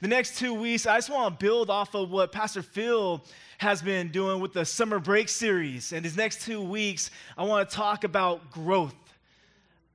The 0.00 0.08
next 0.08 0.38
two 0.38 0.54
weeks, 0.54 0.86
I 0.86 0.96
just 0.96 1.10
want 1.10 1.38
to 1.38 1.44
build 1.44 1.68
off 1.68 1.94
of 1.94 2.10
what 2.10 2.32
Pastor 2.32 2.62
Phil 2.62 3.22
has 3.58 3.82
been 3.82 4.08
doing 4.08 4.40
with 4.40 4.54
the 4.54 4.64
summer 4.64 4.98
break 4.98 5.28
series. 5.28 5.92
And 5.92 6.02
these 6.02 6.16
next 6.16 6.40
two 6.40 6.62
weeks, 6.62 7.10
I 7.36 7.42
want 7.42 7.68
to 7.68 7.76
talk 7.76 8.04
about 8.04 8.50
growth. 8.50 8.94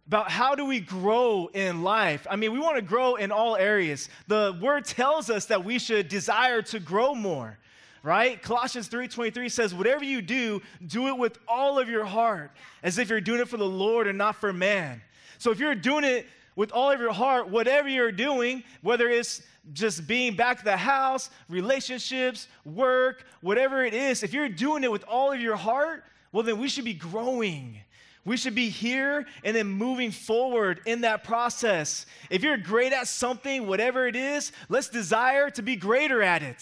About 0.05 0.29
how 0.29 0.53
do 0.53 0.63
we 0.63 0.79
grow 0.79 1.49
in 1.55 1.81
life? 1.81 2.27
I 2.29 2.35
mean, 2.35 2.53
we 2.53 2.59
want 2.59 2.75
to 2.75 2.83
grow 2.83 3.15
in 3.15 3.31
all 3.31 3.55
areas. 3.55 4.09
The 4.27 4.55
word 4.61 4.85
tells 4.85 5.31
us 5.31 5.47
that 5.47 5.65
we 5.65 5.79
should 5.79 6.07
desire 6.07 6.61
to 6.61 6.79
grow 6.79 7.15
more 7.15 7.57
right? 8.03 8.39
Colossians 8.43 8.87
3:23 8.87 9.49
says, 9.49 9.73
"Whatever 9.73 10.05
you 10.05 10.21
do, 10.21 10.61
do 10.85 11.07
it 11.07 11.17
with 11.17 11.39
all 11.47 11.79
of 11.79 11.89
your 11.89 12.05
heart, 12.05 12.51
as 12.83 12.99
if 12.99 13.09
you're 13.09 13.19
doing 13.19 13.41
it 13.41 13.49
for 13.49 13.57
the 13.57 13.67
Lord 13.67 14.05
and 14.05 14.15
not 14.15 14.35
for 14.35 14.53
man." 14.53 15.01
So 15.39 15.49
if 15.49 15.57
you're 15.59 15.73
doing 15.73 16.03
it 16.03 16.29
with 16.55 16.71
all 16.71 16.91
of 16.91 16.99
your 16.99 17.13
heart, 17.13 17.49
whatever 17.49 17.87
you're 17.87 18.11
doing, 18.11 18.63
whether 18.81 19.09
it's 19.09 19.41
just 19.73 20.07
being 20.07 20.35
back 20.35 20.59
to 20.59 20.63
the 20.63 20.77
house, 20.77 21.29
relationships, 21.49 22.47
work, 22.63 23.25
whatever 23.41 23.83
it 23.83 23.93
is, 23.93 24.23
if 24.23 24.33
you're 24.33 24.49
doing 24.49 24.83
it 24.83 24.91
with 24.91 25.03
all 25.07 25.31
of 25.31 25.39
your 25.39 25.55
heart, 25.55 26.03
well, 26.31 26.43
then 26.43 26.59
we 26.59 26.67
should 26.67 26.85
be 26.85 26.93
growing. 26.93 27.79
We 28.25 28.37
should 28.37 28.55
be 28.55 28.69
here 28.69 29.25
and 29.43 29.55
then 29.55 29.67
moving 29.67 30.11
forward 30.11 30.81
in 30.85 31.01
that 31.01 31.23
process. 31.23 32.07
If 32.29 32.43
you're 32.43 32.57
great 32.57 32.91
at 32.91 33.07
something, 33.07 33.67
whatever 33.67 34.07
it 34.07 34.15
is, 34.15 34.51
let's 34.67 34.89
desire 34.89 35.49
to 35.51 35.61
be 35.61 35.75
greater 35.75 36.23
at 36.23 36.41
it. 36.41 36.61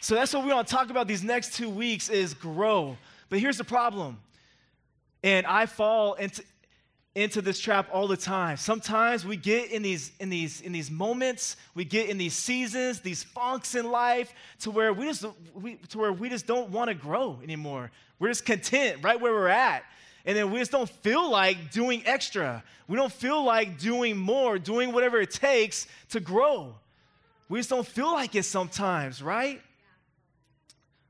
So 0.00 0.14
that's 0.14 0.32
what 0.32 0.44
we 0.44 0.52
want 0.52 0.66
to 0.66 0.74
talk 0.74 0.88
about 0.88 1.06
these 1.06 1.22
next 1.22 1.54
two 1.54 1.68
weeks 1.68 2.08
is 2.08 2.32
grow. 2.32 2.96
But 3.28 3.38
here's 3.38 3.58
the 3.58 3.64
problem. 3.64 4.18
And 5.22 5.46
I 5.46 5.66
fall 5.66 6.14
into, 6.14 6.42
into 7.14 7.42
this 7.42 7.58
trap 7.58 7.88
all 7.92 8.06
the 8.06 8.16
time. 8.16 8.56
Sometimes 8.56 9.26
we 9.26 9.36
get 9.36 9.72
in 9.72 9.82
these 9.82 10.12
in 10.20 10.30
these 10.30 10.60
in 10.60 10.72
these 10.72 10.90
moments, 10.90 11.56
we 11.74 11.84
get 11.84 12.08
in 12.08 12.18
these 12.18 12.34
seasons, 12.34 13.00
these 13.00 13.24
funks 13.24 13.74
in 13.74 13.90
life 13.90 14.32
to 14.60 14.70
where 14.70 14.92
we 14.92 15.06
just 15.06 15.24
we, 15.54 15.74
to 15.88 15.98
where 15.98 16.12
we 16.12 16.28
just 16.28 16.46
don't 16.46 16.70
want 16.70 16.88
to 16.88 16.94
grow 16.94 17.40
anymore. 17.42 17.90
We're 18.18 18.28
just 18.28 18.44
content 18.44 19.02
right 19.02 19.20
where 19.20 19.32
we're 19.32 19.48
at. 19.48 19.84
And 20.24 20.36
then 20.36 20.50
we 20.50 20.58
just 20.58 20.70
don't 20.70 20.88
feel 20.88 21.30
like 21.30 21.70
doing 21.70 22.02
extra. 22.04 22.62
We 22.86 22.96
don't 22.96 23.12
feel 23.12 23.42
like 23.42 23.78
doing 23.78 24.16
more, 24.16 24.58
doing 24.58 24.92
whatever 24.92 25.18
it 25.20 25.30
takes 25.30 25.86
to 26.10 26.20
grow. 26.20 26.74
We 27.48 27.58
just 27.58 27.70
don't 27.70 27.86
feel 27.86 28.12
like 28.12 28.34
it 28.34 28.44
sometimes, 28.44 29.22
right? 29.22 29.60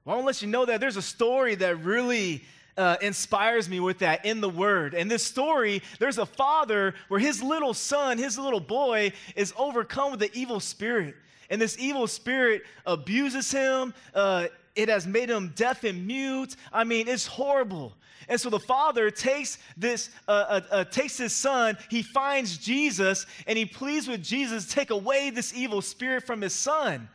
Well, 0.04 0.14
I 0.14 0.16
want 0.16 0.22
to 0.22 0.26
let 0.26 0.42
you 0.42 0.48
know 0.48 0.64
that 0.64 0.80
there's 0.80 0.96
a 0.96 1.02
story 1.02 1.56
that 1.56 1.84
really 1.84 2.44
uh, 2.80 2.96
inspires 3.02 3.68
me 3.68 3.78
with 3.78 3.98
that 3.98 4.24
in 4.24 4.40
the 4.40 4.48
word. 4.48 4.94
And 4.94 5.10
this 5.10 5.22
story, 5.22 5.82
there's 5.98 6.16
a 6.16 6.24
father 6.24 6.94
where 7.08 7.20
his 7.20 7.42
little 7.42 7.74
son, 7.74 8.16
his 8.16 8.38
little 8.38 8.58
boy, 8.58 9.12
is 9.36 9.52
overcome 9.58 10.12
with 10.12 10.20
the 10.20 10.30
evil 10.32 10.60
spirit. 10.60 11.14
And 11.50 11.60
this 11.60 11.78
evil 11.78 12.06
spirit 12.06 12.62
abuses 12.86 13.52
him. 13.52 13.92
Uh, 14.14 14.46
it 14.74 14.88
has 14.88 15.06
made 15.06 15.28
him 15.28 15.52
deaf 15.54 15.84
and 15.84 16.06
mute. 16.06 16.56
I 16.72 16.84
mean, 16.84 17.06
it's 17.06 17.26
horrible. 17.26 17.92
And 18.30 18.40
so 18.40 18.48
the 18.48 18.60
father 18.60 19.10
takes 19.10 19.58
this, 19.76 20.08
uh, 20.26 20.30
uh, 20.30 20.60
uh, 20.70 20.84
takes 20.84 21.18
his 21.18 21.34
son. 21.34 21.76
He 21.90 22.00
finds 22.02 22.56
Jesus, 22.56 23.26
and 23.46 23.58
he 23.58 23.66
pleads 23.66 24.08
with 24.08 24.22
Jesus, 24.22 24.72
take 24.72 24.88
away 24.88 25.28
this 25.28 25.52
evil 25.52 25.82
spirit 25.82 26.24
from 26.24 26.40
his 26.40 26.54
son. 26.54 27.10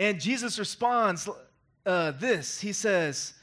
And 0.00 0.20
Jesus 0.20 0.58
responds 0.58 1.28
uh, 1.86 2.10
this. 2.12 2.60
He 2.60 2.72
says, 2.72 3.34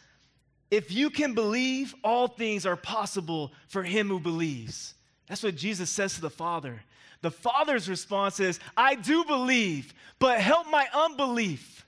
if 0.72 0.92
you 0.92 1.10
can 1.10 1.34
believe, 1.34 1.96
all 2.04 2.28
things 2.28 2.66
are 2.66 2.76
possible 2.76 3.52
for 3.68 3.84
him 3.84 4.08
who 4.08 4.20
believes. 4.20 4.94
That's 5.28 5.44
what 5.44 5.56
Jesus 5.56 5.90
says 5.90 6.16
to 6.16 6.22
the 6.22 6.30
Father. 6.30 6.82
The 7.22 7.32
Father's 7.32 7.90
response 7.90 8.40
is, 8.40 8.60
I 8.78 8.96
do 8.96 9.24
believe, 9.24 9.94
but 10.20 10.40
help 10.40 10.68
my 10.70 10.88
unbelief. 10.94 11.86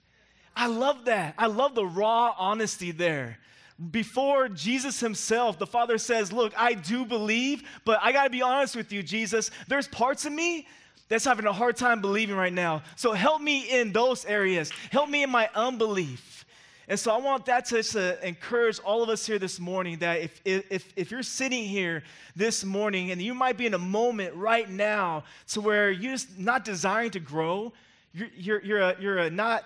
I 0.56 0.68
love 0.68 1.06
that. 1.06 1.36
I 1.38 1.48
love 1.48 1.76
the 1.76 1.86
raw 1.86 2.36
honesty 2.38 2.92
there. 2.92 3.38
Before 3.92 4.48
Jesus 4.50 5.00
himself, 5.00 5.58
the 5.58 5.66
Father 5.66 5.98
says, 5.98 6.32
Look, 6.32 6.54
I 6.58 6.73
do 6.73 7.05
believe, 7.05 7.64
but 7.86 8.00
I 8.02 8.11
got 8.11 8.26
to 8.26 8.30
be 8.30 8.42
honest 8.42 8.76
with 8.76 8.92
you, 8.92 9.02
Jesus. 9.02 9.50
There's 9.67 9.88
parts 9.88 10.26
of 10.26 10.34
me 10.34 10.67
that's 11.08 11.26
having 11.26 11.45
a 11.45 11.54
hard 11.54 11.78
time 11.78 12.00
believing 12.00 12.36
right 12.36 12.54
now. 12.54 12.84
So 12.95 13.14
help 13.14 13.42
me 13.42 13.80
in 13.80 13.92
those 13.92 14.26
areas. 14.26 14.72
Help 14.92 15.10
me 15.10 15.23
in 15.23 15.30
my 15.30 15.50
unbelief. 15.55 16.30
And 16.92 17.00
so 17.00 17.14
I 17.14 17.20
want 17.20 17.46
that 17.46 17.64
to, 17.68 17.82
to, 17.82 18.28
encourage 18.28 18.78
all 18.80 19.02
of 19.02 19.08
us 19.08 19.26
here 19.26 19.40
this 19.40 19.62
morning 19.62 20.00
that 20.00 20.20
if, 20.20 20.42
if, 20.44 20.92
if 20.98 21.10
you're 21.10 21.24
sitting 21.24 21.64
here 21.64 22.04
this 22.36 22.66
morning 22.66 23.12
and 23.12 23.22
you 23.22 23.34
might 23.34 23.56
be 23.56 23.66
in 23.66 23.74
a 23.74 23.80
moment 23.80 24.36
right 24.36 24.70
now 24.70 25.24
to 25.52 25.62
where 25.62 25.90
you're 25.90 26.12
just 26.12 26.38
not 26.38 26.66
desiring 26.66 27.10
to 27.12 27.22
grow, 27.22 27.72
you're, 28.14 28.28
you're, 28.36 28.62
you're, 28.62 28.82
a, 28.82 28.96
you're 29.00 29.18
a 29.20 29.30
not 29.30 29.64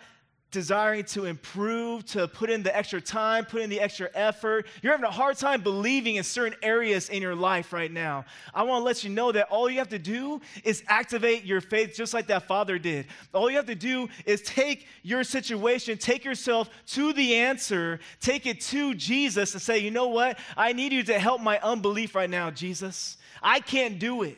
desiring 0.51 1.03
to 1.03 1.25
improve, 1.25 2.06
to 2.06 2.28
put 2.28 2.50
in 2.50 2.63
the 2.63 2.75
extra 2.75 3.01
time, 3.01 3.44
put 3.44 3.61
in 3.61 3.69
the 3.69 3.81
extra 3.81 4.09
effort. 4.13 4.66
You're 4.81 4.94
having 4.94 5.06
a 5.06 5.11
hard 5.11 5.38
time 5.38 5.61
believing 5.61 6.16
in 6.16 6.23
certain 6.23 6.57
areas 6.61 7.09
in 7.09 7.22
your 7.22 7.35
life 7.35 7.73
right 7.73 7.91
now. 7.91 8.23
I 8.53 8.63
want 8.63 8.81
to 8.81 8.85
let 8.85 9.03
you 9.03 9.09
know 9.09 9.31
that 9.33 9.50
all 9.50 9.69
you 9.69 9.79
have 9.79 9.89
to 9.89 10.00
do 10.00 10.39
is 10.63 10.81
activate 10.88 11.44
your 11.44 11.59
faith 11.59 11.94
just 11.95 12.13
like 12.13 12.28
that 12.28 12.47
father 12.47 12.79
did. 12.79 13.07
All 13.33 13.50
you 13.50 13.57
have 13.57 13.66
to 13.66 13.75
do 13.75 14.07
is 14.25 14.41
take 14.44 14.88
your 15.03 15.23
situation, 15.25 15.97
take 15.97 16.23
yourself 16.23 16.69
to 16.88 17.12
the 17.12 17.35
answer, 17.35 18.00
take 18.22 18.45
it 18.45 18.62
to 18.62 18.94
Jesus 18.95 19.53
and 19.53 19.62
say, 19.62 19.79
you 19.79 19.91
know 19.91 20.07
what? 20.07 20.39
I 20.56 20.72
need 20.72 20.94
you 20.94 21.03
to 21.03 21.19
help 21.19 21.41
my 21.41 21.59
unbelief 21.59 22.16
right 22.16 22.29
now, 22.29 22.50
Jesus. 22.50 23.17
I 23.44 23.59
can't 23.59 24.00
do 24.00 24.23
it. 24.23 24.38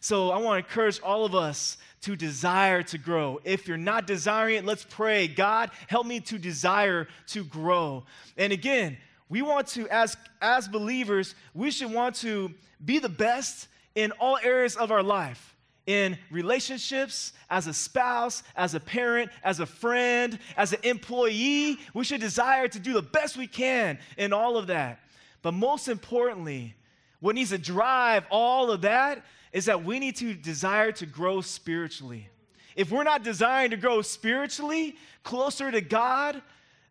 So 0.00 0.30
I 0.30 0.36
want 0.36 0.62
to 0.62 0.68
encourage 0.68 1.00
all 1.00 1.24
of 1.24 1.34
us 1.34 1.78
to 2.04 2.16
desire 2.16 2.82
to 2.82 2.98
grow. 2.98 3.40
If 3.44 3.66
you're 3.66 3.76
not 3.76 4.06
desiring 4.06 4.56
it, 4.56 4.64
let's 4.64 4.84
pray. 4.84 5.26
God, 5.26 5.70
help 5.88 6.06
me 6.06 6.20
to 6.20 6.38
desire 6.38 7.08
to 7.28 7.44
grow. 7.44 8.04
And 8.36 8.52
again, 8.52 8.98
we 9.28 9.40
want 9.40 9.68
to, 9.68 9.88
as, 9.88 10.16
as 10.42 10.68
believers, 10.68 11.34
we 11.54 11.70
should 11.70 11.92
want 11.92 12.16
to 12.16 12.52
be 12.84 12.98
the 12.98 13.08
best 13.08 13.68
in 13.94 14.10
all 14.12 14.38
areas 14.42 14.76
of 14.76 14.90
our 14.90 15.02
life 15.02 15.54
in 15.86 16.18
relationships, 16.30 17.32
as 17.50 17.66
a 17.66 17.74
spouse, 17.74 18.42
as 18.56 18.74
a 18.74 18.80
parent, 18.80 19.30
as 19.42 19.60
a 19.60 19.66
friend, 19.66 20.38
as 20.56 20.72
an 20.72 20.80
employee. 20.82 21.78
We 21.92 22.04
should 22.04 22.20
desire 22.20 22.68
to 22.68 22.78
do 22.78 22.94
the 22.94 23.02
best 23.02 23.36
we 23.36 23.46
can 23.46 23.98
in 24.16 24.32
all 24.32 24.56
of 24.56 24.68
that. 24.68 25.00
But 25.42 25.52
most 25.52 25.88
importantly, 25.88 26.74
what 27.20 27.34
needs 27.34 27.50
to 27.50 27.58
drive 27.58 28.24
all 28.30 28.70
of 28.70 28.82
that 28.82 29.24
is 29.54 29.66
that 29.66 29.84
we 29.84 29.98
need 30.00 30.16
to 30.16 30.34
desire 30.34 30.92
to 30.92 31.06
grow 31.06 31.40
spiritually. 31.40 32.28
If 32.74 32.90
we're 32.90 33.04
not 33.04 33.22
desiring 33.22 33.70
to 33.70 33.76
grow 33.76 34.02
spiritually 34.02 34.96
closer 35.22 35.70
to 35.70 35.80
God, 35.80 36.42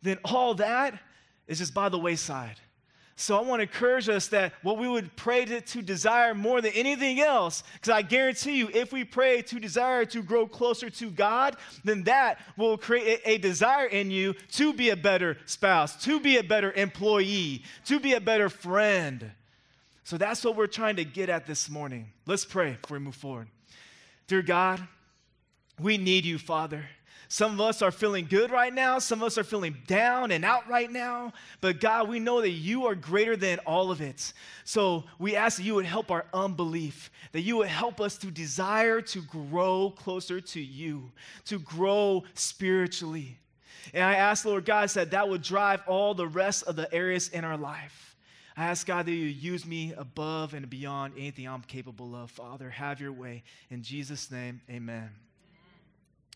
then 0.01 0.17
all 0.23 0.55
that 0.55 0.97
is 1.45 1.59
just 1.59 1.73
by 1.73 1.89
the 1.89 1.99
wayside. 1.99 2.55
So 3.17 3.37
I 3.37 3.41
want 3.41 3.59
to 3.59 3.63
encourage 3.63 4.07
us 4.07 4.27
that 4.29 4.53
what 4.63 4.77
we 4.77 4.87
would 4.87 5.13
pray 5.17 5.43
to, 5.45 5.59
to 5.59 5.81
desire 5.81 6.33
more 6.33 6.61
than 6.61 6.71
anything 6.71 7.19
else, 7.19 7.63
because 7.73 7.89
I 7.89 8.01
guarantee 8.01 8.57
you, 8.57 8.69
if 8.73 8.93
we 8.93 9.03
pray 9.03 9.41
to 9.43 9.59
desire 9.59 10.05
to 10.05 10.23
grow 10.23 10.47
closer 10.47 10.89
to 10.89 11.11
God, 11.11 11.57
then 11.83 12.03
that 12.05 12.39
will 12.57 12.77
create 12.77 13.21
a, 13.25 13.31
a 13.31 13.37
desire 13.37 13.85
in 13.85 14.09
you 14.09 14.33
to 14.53 14.73
be 14.73 14.89
a 14.89 14.95
better 14.95 15.37
spouse, 15.45 16.01
to 16.05 16.19
be 16.19 16.37
a 16.37 16.43
better 16.43 16.71
employee, 16.71 17.63
to 17.85 17.99
be 17.99 18.13
a 18.13 18.21
better 18.21 18.49
friend. 18.49 19.31
So 20.03 20.17
that's 20.17 20.43
what 20.43 20.55
we're 20.55 20.67
trying 20.67 20.97
to 20.97 21.05
get 21.05 21.29
at 21.29 21.45
this 21.45 21.69
morning. 21.69 22.07
Let's 22.25 22.45
pray 22.45 22.77
before 22.81 22.97
we 22.97 23.03
move 23.03 23.15
forward. 23.15 23.47
Dear 24.27 24.41
God, 24.41 24.81
we 25.79 25.97
need 25.97 26.25
you, 26.25 26.37
Father. 26.37 26.83
Some 27.29 27.53
of 27.53 27.61
us 27.61 27.81
are 27.81 27.89
feeling 27.89 28.27
good 28.29 28.51
right 28.51 28.71
now. 28.71 28.99
Some 28.99 29.21
of 29.21 29.25
us 29.25 29.39
are 29.39 29.43
feeling 29.43 29.75
down 29.87 30.29
and 30.29 30.45
out 30.45 30.69
right 30.69 30.91
now. 30.91 31.33
But 31.61 31.79
God, 31.79 32.07
we 32.07 32.19
know 32.19 32.41
that 32.41 32.51
you 32.51 32.85
are 32.85 32.93
greater 32.93 33.35
than 33.35 33.57
all 33.65 33.89
of 33.89 34.01
it. 34.01 34.33
So 34.65 35.05
we 35.17 35.35
ask 35.35 35.57
that 35.57 35.63
you 35.63 35.73
would 35.73 35.85
help 35.85 36.11
our 36.11 36.25
unbelief, 36.31 37.09
that 37.31 37.41
you 37.41 37.57
would 37.57 37.69
help 37.69 37.99
us 37.99 38.17
to 38.17 38.27
desire 38.27 39.01
to 39.01 39.21
grow 39.21 39.89
closer 39.89 40.41
to 40.41 40.61
you, 40.61 41.11
to 41.45 41.57
grow 41.57 42.23
spiritually. 42.35 43.39
And 43.93 44.03
I 44.03 44.15
ask, 44.15 44.45
Lord 44.45 44.65
God, 44.65 44.89
that 44.89 45.11
that 45.11 45.27
would 45.27 45.41
drive 45.41 45.81
all 45.87 46.13
the 46.13 46.27
rest 46.27 46.63
of 46.63 46.75
the 46.75 46.93
areas 46.93 47.29
in 47.29 47.43
our 47.43 47.57
life. 47.57 48.02
I 48.55 48.65
ask 48.65 48.85
God 48.85 49.07
that 49.07 49.11
you 49.11 49.25
use 49.25 49.65
me 49.65 49.93
above 49.97 50.53
and 50.53 50.69
beyond 50.69 51.13
anything 51.17 51.47
I'm 51.47 51.61
capable 51.61 52.15
of. 52.15 52.29
Father, 52.29 52.69
have 52.69 53.01
your 53.01 53.11
way. 53.11 53.43
In 53.71 53.81
Jesus' 53.81 54.29
name, 54.29 54.61
amen. 54.69 55.09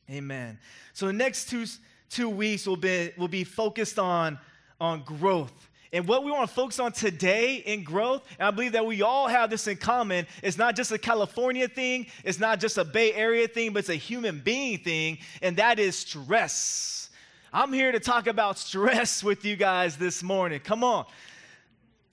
Amen. 0.10 0.58
So 0.94 1.08
the 1.08 1.14
next 1.14 1.50
two, 1.50 1.66
two 2.10 2.30
weeks 2.30 2.66
will 2.66 2.78
be, 2.78 3.12
will 3.18 3.28
be 3.28 3.44
focused 3.44 4.00
on, 4.00 4.40
on 4.82 5.04
growth. 5.04 5.70
And 5.94 6.08
what 6.08 6.24
we 6.24 6.32
want 6.32 6.50
to 6.50 6.54
focus 6.54 6.80
on 6.80 6.92
today 6.92 7.56
in 7.66 7.84
growth, 7.84 8.28
and 8.40 8.48
I 8.48 8.52
believe 8.52 8.74
that 8.74 8.86
we 8.86 9.02
all 9.04 9.28
have 9.28 9.50
this 9.50 9.68
in 9.68 9.78
common, 9.78 10.26
it's 10.42 10.58
not 10.58 10.76
just 10.76 10.92
a 10.92 10.98
California 10.98 11.68
thing, 11.68 12.08
it's 12.24 12.40
not 12.40 12.60
just 12.60 12.78
a 12.78 12.84
Bay 12.84 13.14
Area 13.14 13.48
thing, 13.48 13.74
but 13.74 13.80
it's 13.80 13.90
a 13.90 13.96
human 13.96 14.40
being 14.40 14.80
thing, 14.80 15.20
and 15.42 15.58
that 15.58 15.80
is 15.80 15.98
stress. 15.98 17.10
I'm 17.54 17.72
here 17.72 17.92
to 17.92 18.00
talk 18.00 18.28
about 18.28 18.58
stress 18.58 19.24
with 19.24 19.46
you 19.46 19.56
guys 19.56 19.98
this 19.98 20.24
morning. 20.24 20.60
Come 20.60 20.84
on. 20.84 21.06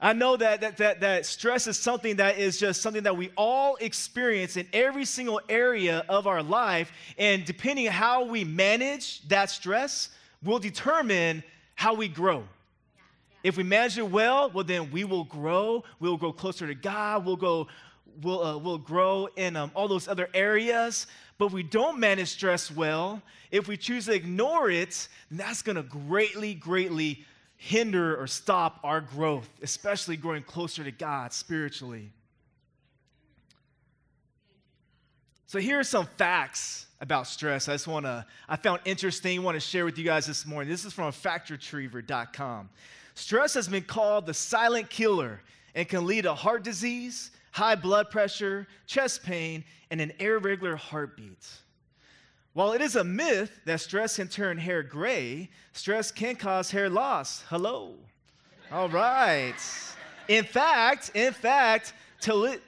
I 0.05 0.13
know 0.13 0.37
that, 0.37 0.61
that, 0.61 0.77
that, 0.77 1.01
that 1.01 1.25
stress 1.25 1.67
is 1.67 1.79
something 1.79 2.17
that 2.17 2.37
is 2.37 2.59
just 2.59 2.83
something 2.83 3.05
that 3.05 3.17
we 3.17 3.31
all 3.39 3.77
experience 3.77 4.59
in 4.59 4.69
every 4.75 5.07
single 5.07 5.41
area 5.49 6.05
of 6.11 6.27
our 6.27 6.43
life. 6.43 6.93
And 7.17 7.43
depending 7.47 7.87
on 7.87 7.95
how 7.95 8.25
we 8.27 8.45
manage 8.45 9.27
that 9.29 9.49
stress, 9.49 10.11
will 10.43 10.59
determine 10.59 11.43
how 11.75 11.95
we 11.95 12.09
grow. 12.09 12.45
If 13.43 13.57
we 13.57 13.63
manage 13.63 13.97
it 13.97 14.11
well, 14.11 14.51
well, 14.51 14.63
then 14.63 14.91
we 14.91 15.05
will 15.05 15.25
grow. 15.25 15.85
We'll 16.01 16.19
grow 16.19 16.35
closer 16.35 16.67
to 16.67 16.75
God. 16.75 17.25
We'll 17.25 17.37
go, 17.37 17.69
we'll, 18.21 18.45
uh, 18.45 18.59
we'll 18.59 18.77
grow 18.77 19.31
in 19.37 19.57
um, 19.57 19.71
all 19.75 19.89
those 19.89 20.07
other 20.07 20.29
areas. 20.35 21.07
But 21.39 21.47
if 21.47 21.53
we 21.53 21.63
don't 21.63 21.99
manage 21.99 22.29
stress 22.29 22.71
well, 22.71 23.23
if 23.51 23.69
we 23.69 23.79
choose 23.79 24.05
to 24.05 24.13
ignore 24.13 24.71
it, 24.71 25.09
then 25.31 25.39
that's 25.39 25.63
going 25.63 25.77
to 25.77 25.83
greatly, 25.83 26.53
greatly 26.53 27.25
hinder 27.57 28.17
or 28.17 28.27
stop 28.27 28.81
our 28.83 29.01
growth, 29.01 29.49
especially 29.63 30.17
growing 30.17 30.43
closer 30.43 30.85
to 30.85 30.91
God 30.91 31.33
spiritually. 31.33 32.11
So 35.47 35.61
here 35.61 35.79
are 35.79 35.85
some 35.85 36.07
facts 36.17 36.87
about 37.01 37.27
stress. 37.27 37.69
I 37.69 37.75
just 37.75 37.87
want 37.87 38.07
to, 38.07 38.27
I 38.49 38.57
found 38.57 38.81
interesting, 38.85 39.43
want 39.43 39.55
to 39.55 39.61
share 39.61 39.85
with 39.85 39.97
you 39.99 40.05
guys 40.05 40.27
this 40.27 40.45
morning. 40.45 40.69
This 40.69 40.85
is 40.85 40.93
from 40.93 41.13
factretriever.com. 41.13 42.71
Stress 43.15 43.55
has 43.55 43.69
been 43.69 43.85
called 43.85 44.27
the 44.27 44.35
silent 44.35 44.91
killer 44.91 45.41
and 45.75 45.89
can 45.89 46.07
lead 46.07 46.23
to 46.23 46.35
heart 46.35 46.65
disease, 46.65 47.31
high 47.53 47.77
blood 47.77 48.11
pressure, 48.11 48.67
chest 48.87 49.23
pain, 49.23 49.65
and 49.91 50.01
an 50.01 50.13
irregular 50.19 50.77
heartbeat. 50.77 51.47
While 52.55 52.71
it 52.73 52.81
is 52.81 52.95
a 52.95 53.03
myth 53.03 53.61
that 53.65 53.81
stress 53.81 54.15
can 54.15 54.29
turn 54.29 54.59
hair 54.59 54.85
gray, 54.85 55.51
stress 55.73 56.13
can 56.13 56.37
cause 56.37 56.71
hair 56.71 56.89
loss. 56.89 57.43
Hello. 57.49 57.95
All 58.71 58.89
right. 58.89 59.55
In 60.29 60.45
fact, 60.45 61.11
in 61.15 61.33
fact, 61.33 61.93
t- 62.21 62.59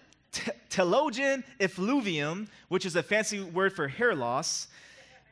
telogen 0.68 1.44
effluvium, 1.60 2.48
which 2.68 2.84
is 2.84 2.96
a 2.96 3.02
fancy 3.02 3.40
word 3.40 3.72
for 3.72 3.86
hair 3.86 4.16
loss, 4.16 4.66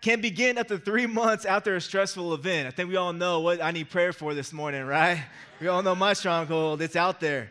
can 0.01 0.21
begin 0.21 0.57
up 0.57 0.69
to 0.69 0.79
three 0.79 1.07
months 1.07 1.45
after 1.45 1.75
a 1.75 1.81
stressful 1.81 2.33
event. 2.33 2.69
I 2.69 2.71
think 2.71 2.89
we 2.89 2.97
all 2.97 3.13
know 3.13 3.41
what 3.41 3.61
I 3.61 3.73
need 3.73 3.91
prayer 3.91 4.13
for 4.13 4.35
this 4.35 4.53
morning, 4.53 4.85
right? 4.85 5.21
We 5.61 5.67
all 5.67 5.83
know 5.83 5.97
my 5.97 6.13
stronghold, 6.13 6.81
it's 6.81 6.95
out 6.95 7.19
there. 7.19 7.51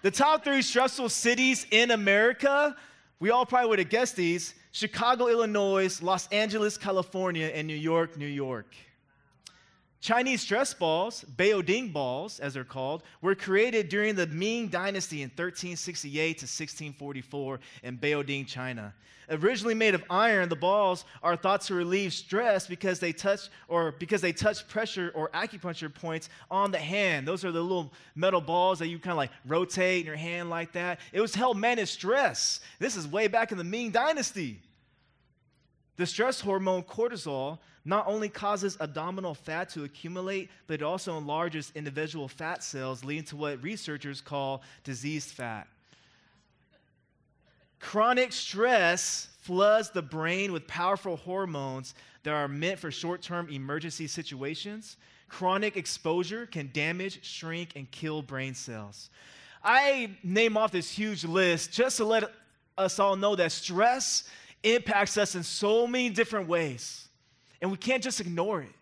The 0.00 0.10
top 0.10 0.44
three 0.44 0.62
stressful 0.62 1.10
cities 1.10 1.66
in 1.70 1.90
America, 1.90 2.74
we 3.20 3.30
all 3.30 3.44
probably 3.44 3.68
would 3.68 3.78
have 3.80 3.90
guessed 3.90 4.16
these 4.16 4.54
Chicago, 4.76 5.28
Illinois, 5.28 6.02
Los 6.02 6.28
Angeles, 6.28 6.76
California, 6.76 7.46
and 7.46 7.66
New 7.66 7.72
York, 7.72 8.18
New 8.18 8.26
York. 8.26 8.74
Chinese 10.06 10.40
stress 10.40 10.72
balls, 10.72 11.24
Baoding 11.36 11.88
balls, 11.88 12.38
as 12.38 12.54
they're 12.54 12.62
called, 12.62 13.02
were 13.22 13.34
created 13.34 13.88
during 13.88 14.14
the 14.14 14.28
Ming 14.28 14.68
Dynasty 14.68 15.22
in 15.22 15.30
1368 15.30 16.38
to 16.38 16.44
1644 16.44 17.58
in 17.82 17.96
Baoding, 17.96 18.46
China. 18.46 18.94
Originally 19.28 19.74
made 19.74 19.96
of 19.96 20.04
iron, 20.08 20.48
the 20.48 20.54
balls 20.54 21.04
are 21.24 21.34
thought 21.34 21.62
to 21.62 21.74
relieve 21.74 22.12
stress 22.12 22.68
because 22.68 23.00
they 23.00 23.12
touch 23.12 23.48
or 23.66 23.96
because 23.98 24.20
they 24.20 24.32
touch 24.32 24.68
pressure 24.68 25.10
or 25.12 25.28
acupuncture 25.30 25.92
points 25.92 26.28
on 26.52 26.70
the 26.70 26.78
hand. 26.78 27.26
Those 27.26 27.44
are 27.44 27.50
the 27.50 27.60
little 27.60 27.92
metal 28.14 28.40
balls 28.40 28.78
that 28.78 28.86
you 28.86 29.00
kind 29.00 29.10
of 29.10 29.16
like 29.16 29.32
rotate 29.44 30.02
in 30.02 30.06
your 30.06 30.14
hand 30.14 30.50
like 30.50 30.70
that. 30.74 31.00
It 31.12 31.20
was 31.20 31.34
help 31.34 31.56
manage 31.56 31.88
stress. 31.88 32.60
This 32.78 32.94
is 32.94 33.08
way 33.08 33.26
back 33.26 33.50
in 33.50 33.58
the 33.58 33.64
Ming 33.64 33.90
Dynasty. 33.90 34.60
The 35.96 36.06
stress 36.06 36.40
hormone 36.40 36.82
cortisol 36.82 37.58
not 37.84 38.06
only 38.06 38.28
causes 38.28 38.76
abdominal 38.80 39.34
fat 39.34 39.68
to 39.70 39.84
accumulate, 39.84 40.50
but 40.66 40.74
it 40.74 40.82
also 40.82 41.16
enlarges 41.16 41.72
individual 41.74 42.28
fat 42.28 42.62
cells, 42.62 43.04
leading 43.04 43.24
to 43.24 43.36
what 43.36 43.62
researchers 43.62 44.20
call 44.20 44.62
diseased 44.84 45.30
fat. 45.30 45.68
Chronic 47.78 48.32
stress 48.32 49.28
floods 49.40 49.90
the 49.90 50.02
brain 50.02 50.52
with 50.52 50.66
powerful 50.66 51.16
hormones 51.16 51.94
that 52.24 52.32
are 52.32 52.48
meant 52.48 52.80
for 52.80 52.90
short 52.90 53.22
term 53.22 53.48
emergency 53.48 54.08
situations. 54.08 54.96
Chronic 55.28 55.76
exposure 55.76 56.46
can 56.46 56.70
damage, 56.72 57.24
shrink, 57.24 57.70
and 57.76 57.90
kill 57.90 58.22
brain 58.22 58.54
cells. 58.54 59.10
I 59.62 60.16
name 60.22 60.56
off 60.56 60.72
this 60.72 60.90
huge 60.90 61.24
list 61.24 61.72
just 61.72 61.96
to 61.98 62.04
let 62.04 62.32
us 62.76 62.98
all 62.98 63.16
know 63.16 63.36
that 63.36 63.52
stress 63.52 64.24
impacts 64.62 65.16
us 65.18 65.34
in 65.34 65.42
so 65.42 65.86
many 65.86 66.10
different 66.10 66.48
ways. 66.48 67.08
And 67.60 67.70
we 67.70 67.76
can't 67.76 68.02
just 68.02 68.20
ignore 68.20 68.62
it. 68.62 68.72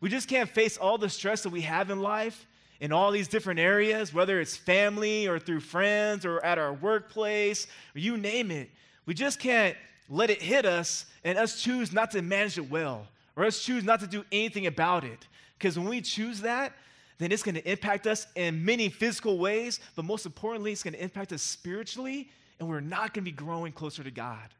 We 0.00 0.08
just 0.08 0.28
can't 0.28 0.48
face 0.48 0.76
all 0.76 0.98
the 0.98 1.08
stress 1.08 1.42
that 1.42 1.50
we 1.50 1.62
have 1.62 1.90
in 1.90 2.00
life 2.00 2.46
in 2.80 2.92
all 2.92 3.10
these 3.10 3.28
different 3.28 3.60
areas, 3.60 4.12
whether 4.12 4.40
it's 4.40 4.56
family 4.56 5.28
or 5.28 5.38
through 5.38 5.60
friends 5.60 6.24
or 6.24 6.42
at 6.44 6.58
our 6.58 6.72
workplace, 6.72 7.66
or 7.94 7.98
you 7.98 8.16
name 8.16 8.50
it. 8.50 8.70
We 9.06 9.14
just 9.14 9.38
can't 9.38 9.76
let 10.08 10.30
it 10.30 10.40
hit 10.40 10.64
us 10.64 11.06
and 11.22 11.38
us 11.38 11.62
choose 11.62 11.92
not 11.92 12.10
to 12.12 12.22
manage 12.22 12.56
it 12.56 12.70
well 12.70 13.06
or 13.36 13.44
us 13.44 13.62
choose 13.62 13.84
not 13.84 14.00
to 14.00 14.06
do 14.06 14.24
anything 14.32 14.66
about 14.66 15.04
it. 15.04 15.26
Because 15.58 15.78
when 15.78 15.88
we 15.88 16.00
choose 16.00 16.40
that, 16.40 16.72
then 17.18 17.32
it's 17.32 17.42
going 17.42 17.54
to 17.54 17.70
impact 17.70 18.06
us 18.06 18.26
in 18.34 18.64
many 18.64 18.88
physical 18.88 19.38
ways, 19.38 19.78
but 19.94 20.06
most 20.06 20.24
importantly, 20.24 20.72
it's 20.72 20.82
going 20.82 20.94
to 20.94 21.02
impact 21.02 21.32
us 21.34 21.42
spiritually, 21.42 22.30
and 22.58 22.68
we're 22.68 22.80
not 22.80 23.12
going 23.12 23.24
to 23.24 23.30
be 23.30 23.32
growing 23.32 23.72
closer 23.72 24.02
to 24.02 24.10
God. 24.10 24.54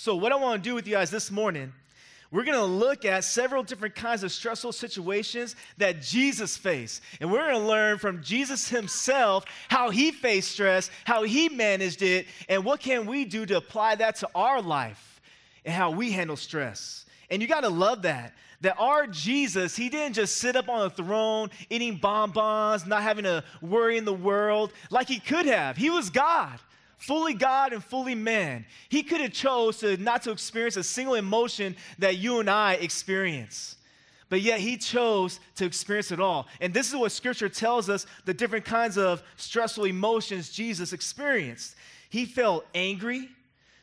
So, 0.00 0.14
what 0.14 0.30
I 0.30 0.36
want 0.36 0.62
to 0.62 0.70
do 0.70 0.76
with 0.76 0.86
you 0.86 0.94
guys 0.94 1.10
this 1.10 1.28
morning, 1.28 1.72
we're 2.30 2.44
going 2.44 2.56
to 2.56 2.64
look 2.64 3.04
at 3.04 3.24
several 3.24 3.64
different 3.64 3.96
kinds 3.96 4.22
of 4.22 4.30
stressful 4.30 4.70
situations 4.70 5.56
that 5.76 6.00
Jesus 6.02 6.56
faced. 6.56 7.02
And 7.20 7.32
we're 7.32 7.40
going 7.40 7.60
to 7.60 7.66
learn 7.66 7.98
from 7.98 8.22
Jesus 8.22 8.68
himself 8.68 9.44
how 9.66 9.90
he 9.90 10.12
faced 10.12 10.52
stress, 10.52 10.88
how 11.04 11.24
he 11.24 11.48
managed 11.48 12.02
it, 12.02 12.28
and 12.48 12.64
what 12.64 12.78
can 12.78 13.06
we 13.06 13.24
do 13.24 13.44
to 13.46 13.56
apply 13.56 13.96
that 13.96 14.14
to 14.18 14.28
our 14.36 14.62
life 14.62 15.20
and 15.64 15.74
how 15.74 15.90
we 15.90 16.12
handle 16.12 16.36
stress. 16.36 17.04
And 17.28 17.42
you 17.42 17.48
got 17.48 17.62
to 17.62 17.68
love 17.68 18.02
that. 18.02 18.34
That 18.60 18.76
our 18.78 19.08
Jesus, 19.08 19.74
he 19.74 19.88
didn't 19.88 20.14
just 20.14 20.36
sit 20.36 20.54
up 20.54 20.68
on 20.68 20.86
a 20.86 20.90
throne 20.90 21.50
eating 21.70 21.96
bonbons, 21.96 22.86
not 22.86 23.02
having 23.02 23.24
to 23.24 23.42
worry 23.60 23.98
in 23.98 24.04
the 24.04 24.14
world 24.14 24.72
like 24.90 25.08
he 25.08 25.18
could 25.18 25.46
have. 25.46 25.76
He 25.76 25.90
was 25.90 26.08
God 26.08 26.60
fully 26.98 27.32
God 27.32 27.72
and 27.72 27.82
fully 27.82 28.14
man. 28.14 28.66
He 28.88 29.02
could 29.02 29.20
have 29.20 29.32
chose 29.32 29.78
to 29.78 29.96
not 29.96 30.22
to 30.24 30.30
experience 30.30 30.76
a 30.76 30.84
single 30.84 31.14
emotion 31.14 31.76
that 31.98 32.18
you 32.18 32.40
and 32.40 32.50
I 32.50 32.74
experience. 32.74 33.76
But 34.28 34.42
yet 34.42 34.60
he 34.60 34.76
chose 34.76 35.40
to 35.56 35.64
experience 35.64 36.12
it 36.12 36.20
all. 36.20 36.48
And 36.60 36.74
this 36.74 36.88
is 36.88 36.96
what 36.96 37.12
scripture 37.12 37.48
tells 37.48 37.88
us 37.88 38.06
the 38.26 38.34
different 38.34 38.66
kinds 38.66 38.98
of 38.98 39.22
stressful 39.36 39.84
emotions 39.84 40.50
Jesus 40.50 40.92
experienced. 40.92 41.76
He 42.10 42.26
felt 42.26 42.66
angry. 42.74 43.30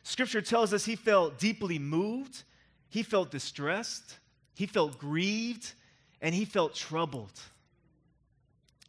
Scripture 0.04 0.42
tells 0.42 0.72
us 0.72 0.84
he 0.84 0.94
felt 0.94 1.38
deeply 1.38 1.80
moved. 1.80 2.44
He 2.90 3.02
felt 3.02 3.32
distressed. 3.32 4.18
He 4.54 4.66
felt 4.66 4.98
grieved. 4.98 5.72
And 6.22 6.32
he 6.32 6.44
felt 6.44 6.74
troubled. 6.74 7.40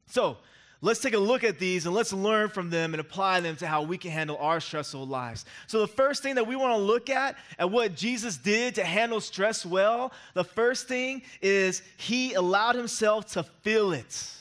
So, 0.06 0.38
Let's 0.80 1.00
take 1.00 1.16
a 1.16 1.20
look 1.20 1.44
at 1.44 1.58
these 1.58 1.88
and 1.88 1.96
let's 1.96 2.14
learn 2.14 2.50
from 2.50 2.70
them 2.70 2.94
and 2.94 3.02
apply 3.02 3.40
them 3.40 3.56
to 3.58 3.68
how 3.68 3.82
we 3.82 3.98
can 3.98 4.12
handle 4.12 4.38
our 4.38 4.60
stressful 4.60 5.08
lives. 5.08 5.46
So, 5.66 5.80
the 5.80 5.88
first 5.88 6.22
thing 6.22 6.36
that 6.36 6.46
we 6.46 6.56
want 6.56 6.74
to 6.74 6.78
look 6.78 7.10
at, 7.10 7.36
at 7.58 7.72
what 7.72 7.96
Jesus 7.96 8.38
did 8.38 8.76
to 8.76 8.84
handle 8.84 9.20
stress 9.20 9.66
well, 9.66 10.14
the 10.36 10.44
first 10.44 10.88
thing 10.88 11.24
is 11.42 11.82
he 11.98 12.36
allowed 12.36 12.76
himself 12.76 13.26
to 13.34 13.44
feel 13.44 13.92
it. 13.92 14.32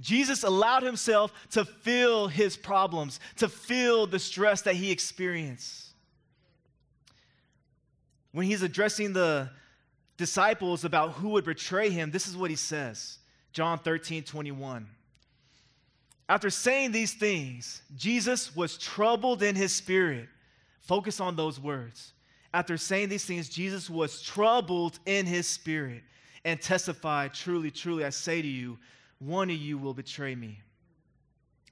Jesus 0.00 0.42
allowed 0.42 0.82
himself 0.82 1.32
to 1.50 1.64
feel 1.64 2.26
his 2.26 2.56
problems, 2.56 3.20
to 3.36 3.48
feel 3.48 4.06
the 4.06 4.18
stress 4.18 4.62
that 4.62 4.74
he 4.74 4.90
experienced. 4.90 5.90
When 8.32 8.46
he's 8.46 8.62
addressing 8.62 9.12
the 9.12 9.50
disciples 10.16 10.84
about 10.84 11.12
who 11.12 11.30
would 11.30 11.44
betray 11.44 11.90
him, 11.90 12.10
this 12.10 12.26
is 12.26 12.36
what 12.36 12.50
he 12.50 12.56
says 12.56 13.18
John 13.52 13.78
13, 13.78 14.24
21. 14.24 14.88
After 16.32 16.48
saying 16.48 16.92
these 16.92 17.12
things, 17.12 17.82
Jesus 17.94 18.56
was 18.56 18.78
troubled 18.78 19.42
in 19.42 19.54
his 19.54 19.70
spirit. 19.70 20.30
Focus 20.80 21.20
on 21.20 21.36
those 21.36 21.60
words. 21.60 22.14
After 22.54 22.78
saying 22.78 23.10
these 23.10 23.26
things, 23.26 23.50
Jesus 23.50 23.90
was 23.90 24.22
troubled 24.22 24.98
in 25.04 25.26
his 25.26 25.46
spirit 25.46 26.02
and 26.42 26.58
testified, 26.58 27.34
Truly, 27.34 27.70
truly, 27.70 28.06
I 28.06 28.08
say 28.08 28.40
to 28.40 28.48
you, 28.48 28.78
one 29.18 29.50
of 29.50 29.56
you 29.56 29.76
will 29.76 29.92
betray 29.92 30.34
me. 30.34 30.58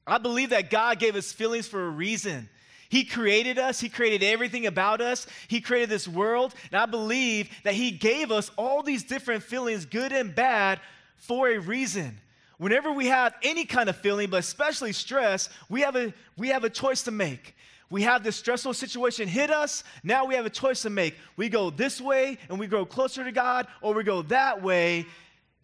I 0.06 0.18
believe 0.18 0.50
that 0.50 0.68
God 0.68 0.98
gave 0.98 1.16
us 1.16 1.32
feelings 1.32 1.66
for 1.66 1.86
a 1.86 1.90
reason. 1.90 2.46
He 2.90 3.04
created 3.04 3.58
us, 3.58 3.80
He 3.80 3.88
created 3.88 4.22
everything 4.22 4.66
about 4.66 5.00
us, 5.00 5.26
He 5.48 5.62
created 5.62 5.88
this 5.88 6.06
world, 6.06 6.54
and 6.70 6.78
I 6.78 6.84
believe 6.84 7.48
that 7.64 7.72
He 7.72 7.92
gave 7.92 8.30
us 8.30 8.50
all 8.58 8.82
these 8.82 9.04
different 9.04 9.42
feelings, 9.42 9.86
good 9.86 10.12
and 10.12 10.34
bad, 10.34 10.80
for 11.16 11.48
a 11.48 11.56
reason 11.56 12.18
whenever 12.60 12.92
we 12.92 13.06
have 13.06 13.34
any 13.42 13.64
kind 13.64 13.88
of 13.88 13.96
feeling, 13.96 14.28
but 14.28 14.40
especially 14.40 14.92
stress, 14.92 15.48
we 15.70 15.80
have 15.80 15.96
a, 15.96 16.12
we 16.36 16.48
have 16.48 16.62
a 16.62 16.68
choice 16.68 17.02
to 17.02 17.10
make. 17.10 17.56
We 17.88 18.02
have 18.02 18.22
this 18.22 18.36
stressful 18.36 18.74
situation 18.74 19.28
hit 19.28 19.50
us. 19.50 19.82
Now 20.04 20.26
we 20.26 20.34
have 20.34 20.44
a 20.44 20.50
choice 20.50 20.82
to 20.82 20.90
make. 20.90 21.16
We 21.36 21.48
go 21.48 21.70
this 21.70 22.02
way 22.02 22.36
and 22.50 22.60
we 22.60 22.66
grow 22.66 22.84
closer 22.84 23.24
to 23.24 23.32
God, 23.32 23.66
or 23.80 23.94
we 23.94 24.04
go 24.04 24.20
that 24.22 24.62
way 24.62 25.06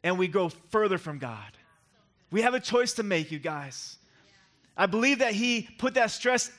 and 0.03 0.19
we 0.19 0.27
go 0.27 0.49
further 0.49 0.97
from 0.97 1.19
God. 1.19 1.53
We 2.31 2.41
have 2.41 2.55
a 2.55 2.61
choice 2.61 2.95
to 2.95 3.03
make, 3.03 3.31
you 3.31 3.39
guys. 3.39 3.99
I 4.75 4.87
believe 4.87 5.19
that 5.19 5.35
He 5.35 5.69
put 5.77 5.95
that 5.95 6.11
stress 6.11 6.51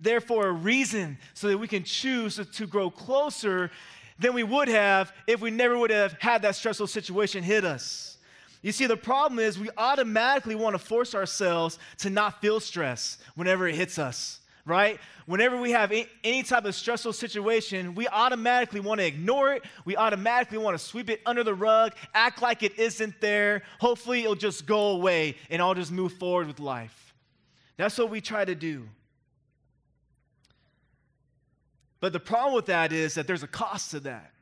there 0.00 0.20
for 0.20 0.48
a 0.48 0.52
reason 0.52 1.16
so 1.32 1.46
that 1.46 1.58
we 1.58 1.68
can 1.68 1.84
choose 1.84 2.40
to 2.44 2.66
grow 2.66 2.90
closer 2.90 3.70
than 4.18 4.34
we 4.34 4.42
would 4.42 4.66
have 4.66 5.12
if 5.28 5.40
we 5.40 5.52
never 5.52 5.78
would 5.78 5.90
have 5.90 6.14
had 6.18 6.42
that 6.42 6.56
stressful 6.56 6.88
situation 6.88 7.44
hit 7.44 7.64
us. 7.64 8.15
You 8.66 8.72
see, 8.72 8.86
the 8.86 8.96
problem 8.96 9.38
is 9.38 9.60
we 9.60 9.70
automatically 9.78 10.56
want 10.56 10.74
to 10.74 10.80
force 10.80 11.14
ourselves 11.14 11.78
to 11.98 12.10
not 12.10 12.40
feel 12.40 12.58
stress 12.58 13.16
whenever 13.36 13.68
it 13.68 13.76
hits 13.76 13.96
us, 13.96 14.40
right? 14.64 14.98
Whenever 15.26 15.60
we 15.60 15.70
have 15.70 15.92
any 16.24 16.42
type 16.42 16.64
of 16.64 16.74
stressful 16.74 17.12
situation, 17.12 17.94
we 17.94 18.08
automatically 18.08 18.80
want 18.80 18.98
to 18.98 19.06
ignore 19.06 19.52
it. 19.52 19.64
We 19.84 19.96
automatically 19.96 20.58
want 20.58 20.76
to 20.76 20.84
sweep 20.84 21.10
it 21.10 21.20
under 21.24 21.44
the 21.44 21.54
rug, 21.54 21.92
act 22.12 22.42
like 22.42 22.64
it 22.64 22.76
isn't 22.76 23.20
there. 23.20 23.62
Hopefully, 23.78 24.24
it'll 24.24 24.34
just 24.34 24.66
go 24.66 24.88
away 24.88 25.36
and 25.48 25.62
I'll 25.62 25.74
just 25.74 25.92
move 25.92 26.14
forward 26.14 26.48
with 26.48 26.58
life. 26.58 27.14
That's 27.76 27.96
what 27.96 28.10
we 28.10 28.20
try 28.20 28.44
to 28.44 28.56
do. 28.56 28.88
But 32.00 32.12
the 32.12 32.18
problem 32.18 32.54
with 32.56 32.66
that 32.66 32.92
is 32.92 33.14
that 33.14 33.28
there's 33.28 33.44
a 33.44 33.46
cost 33.46 33.92
to 33.92 34.00
that. 34.00 34.32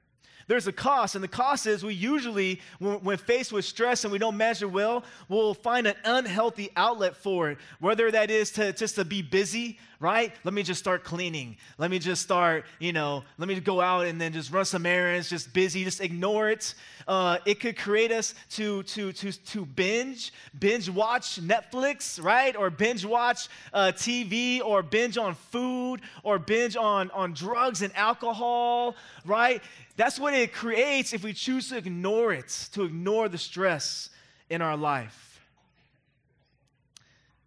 There's 0.46 0.66
a 0.66 0.72
cost, 0.72 1.14
and 1.14 1.24
the 1.24 1.28
cost 1.28 1.66
is 1.66 1.82
we 1.82 1.94
usually, 1.94 2.60
when, 2.78 3.16
faced 3.16 3.52
with 3.52 3.64
stress 3.64 4.04
and 4.04 4.12
we 4.12 4.18
don't 4.18 4.36
measure 4.36 4.68
well, 4.68 5.04
we'll 5.28 5.54
find 5.54 5.86
an 5.86 5.94
unhealthy 6.04 6.70
outlet 6.76 7.16
for 7.16 7.50
it. 7.50 7.58
Whether 7.80 8.10
that 8.10 8.30
is 8.30 8.50
to 8.52 8.72
just 8.72 8.96
to 8.96 9.04
be 9.04 9.22
busy, 9.22 9.78
right? 10.04 10.34
Let 10.44 10.52
me 10.52 10.62
just 10.62 10.78
start 10.78 11.02
cleaning. 11.02 11.56
Let 11.78 11.90
me 11.90 11.98
just 11.98 12.20
start, 12.20 12.66
you 12.78 12.92
know, 12.92 13.24
let 13.38 13.48
me 13.48 13.58
go 13.58 13.80
out 13.80 14.04
and 14.06 14.20
then 14.20 14.34
just 14.34 14.52
run 14.52 14.66
some 14.66 14.84
errands, 14.84 15.30
just 15.30 15.54
busy, 15.54 15.82
just 15.82 16.02
ignore 16.02 16.50
it. 16.50 16.74
Uh, 17.08 17.38
it 17.46 17.58
could 17.58 17.78
create 17.78 18.12
us 18.12 18.34
to, 18.50 18.82
to, 18.82 19.12
to, 19.12 19.32
to 19.32 19.64
binge, 19.64 20.34
binge 20.58 20.90
watch 20.90 21.40
Netflix, 21.40 22.22
right? 22.22 22.54
Or 22.54 22.68
binge 22.68 23.06
watch 23.06 23.48
uh, 23.72 23.92
TV, 23.96 24.60
or 24.60 24.82
binge 24.82 25.16
on 25.16 25.34
food, 25.34 26.02
or 26.22 26.38
binge 26.38 26.76
on, 26.76 27.10
on 27.12 27.32
drugs 27.32 27.80
and 27.80 27.96
alcohol, 27.96 28.96
right? 29.24 29.62
That's 29.96 30.20
what 30.20 30.34
it 30.34 30.52
creates 30.52 31.14
if 31.14 31.24
we 31.24 31.32
choose 31.32 31.70
to 31.70 31.78
ignore 31.78 32.30
it, 32.34 32.68
to 32.74 32.82
ignore 32.82 33.30
the 33.30 33.38
stress 33.38 34.10
in 34.50 34.60
our 34.60 34.76
life. 34.76 35.40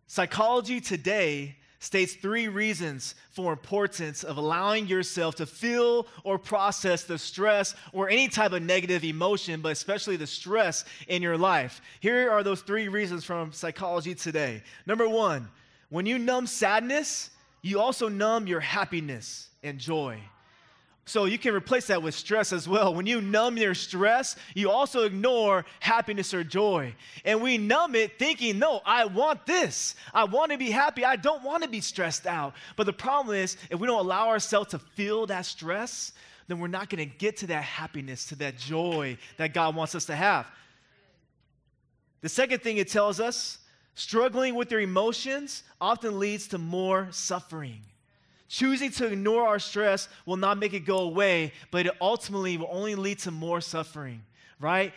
Psychology 0.08 0.82
today 0.82 1.56
states 1.80 2.16
three 2.16 2.48
reasons 2.48 3.16
for 3.30 3.54
importance 3.54 4.24
of 4.24 4.38
allowing 4.38 4.88
yourself 4.88 5.36
to 5.36 5.46
feel 5.46 6.08
or 6.24 6.38
process 6.38 7.04
the 7.04 7.18
stress 7.18 7.76
or 7.94 8.10
any 8.10 8.28
type 8.28 8.52
of 8.52 8.64
negative 8.64 9.04
emotion 9.04 9.62
but 9.62 9.72
especially 9.72 10.16
the 10.16 10.28
stress 10.28 10.86
in 11.08 11.22
your 11.22 11.38
life. 11.38 11.82
Here 12.00 12.32
are 12.32 12.44
those 12.44 12.62
three 12.62 12.88
reasons 12.88 13.24
from 13.24 13.52
psychology 13.52 14.16
today. 14.16 14.64
Number 14.86 15.08
one 15.08 15.48
when 15.90 16.06
you 16.06 16.18
numb 16.18 16.48
sadness 16.48 17.30
you 17.62 17.80
also 17.80 18.08
numb 18.08 18.48
your 18.48 18.60
happiness 18.60 19.50
and 19.64 19.78
joy 19.78 20.20
so 21.08 21.24
you 21.24 21.38
can 21.38 21.54
replace 21.54 21.88
that 21.88 22.04
with 22.04 22.14
stress 22.14 22.52
as 22.52 22.68
well. 22.68 22.94
When 22.94 23.08
you 23.08 23.22
numb 23.22 23.56
your 23.56 23.74
stress, 23.74 24.36
you 24.54 24.70
also 24.70 25.04
ignore 25.04 25.66
happiness 25.80 26.34
or 26.34 26.44
joy. 26.44 26.94
And 27.24 27.42
we 27.42 27.58
numb 27.58 27.96
it 27.96 28.20
thinking, 28.20 28.60
no, 28.60 28.82
I 28.86 29.06
want 29.06 29.46
this. 29.46 29.96
I 30.14 30.26
want 30.26 30.52
to 30.52 30.58
be 30.58 30.70
happy. 30.70 31.06
I 31.06 31.16
don't 31.16 31.44
want 31.44 31.64
to 31.64 31.70
be 31.70 31.80
stressed 31.80 32.28
out. 32.28 32.56
But 32.76 32.88
the 32.88 32.94
problem 32.94 33.38
is, 33.38 33.56
if 33.72 33.80
we 33.80 33.88
don't 33.88 34.02
allow 34.02 34.28
ourselves 34.28 34.72
to 34.72 34.80
feel 34.80 35.26
that 35.28 35.46
stress, 35.46 36.12
then 36.50 36.60
we're 36.60 36.68
not 36.68 36.90
going 36.90 37.10
to 37.10 37.18
get 37.18 37.38
to 37.38 37.48
that 37.48 37.64
happiness, 37.64 38.26
to 38.26 38.36
that 38.36 38.58
joy 38.58 39.18
that 39.38 39.54
God 39.54 39.78
wants 39.78 39.96
us 39.96 40.04
to 40.06 40.16
have. 40.16 40.46
The 42.20 42.30
second 42.30 42.62
thing 42.62 42.78
it 42.78 42.90
tells 42.90 43.22
us 43.22 43.60
struggling 43.96 44.56
with 44.56 44.72
your 44.72 44.82
emotions 44.82 45.64
often 45.80 46.20
leads 46.20 46.50
to 46.50 46.58
more 46.58 47.08
suffering. 47.12 47.80
Choosing 48.50 48.92
to 48.92 49.08
ignore 49.08 49.46
our 49.46 49.60
stress 49.60 50.08
will 50.26 50.38
not 50.38 50.58
make 50.58 50.74
it 50.74 50.82
go 50.82 51.00
away, 51.00 51.52
but 51.70 51.86
it 51.86 51.94
ultimately 52.00 52.58
will 52.58 52.70
only 52.72 52.96
lead 52.96 53.20
to 53.20 53.32
more 53.32 53.60
suffering, 53.60 54.24
right? 54.60 54.94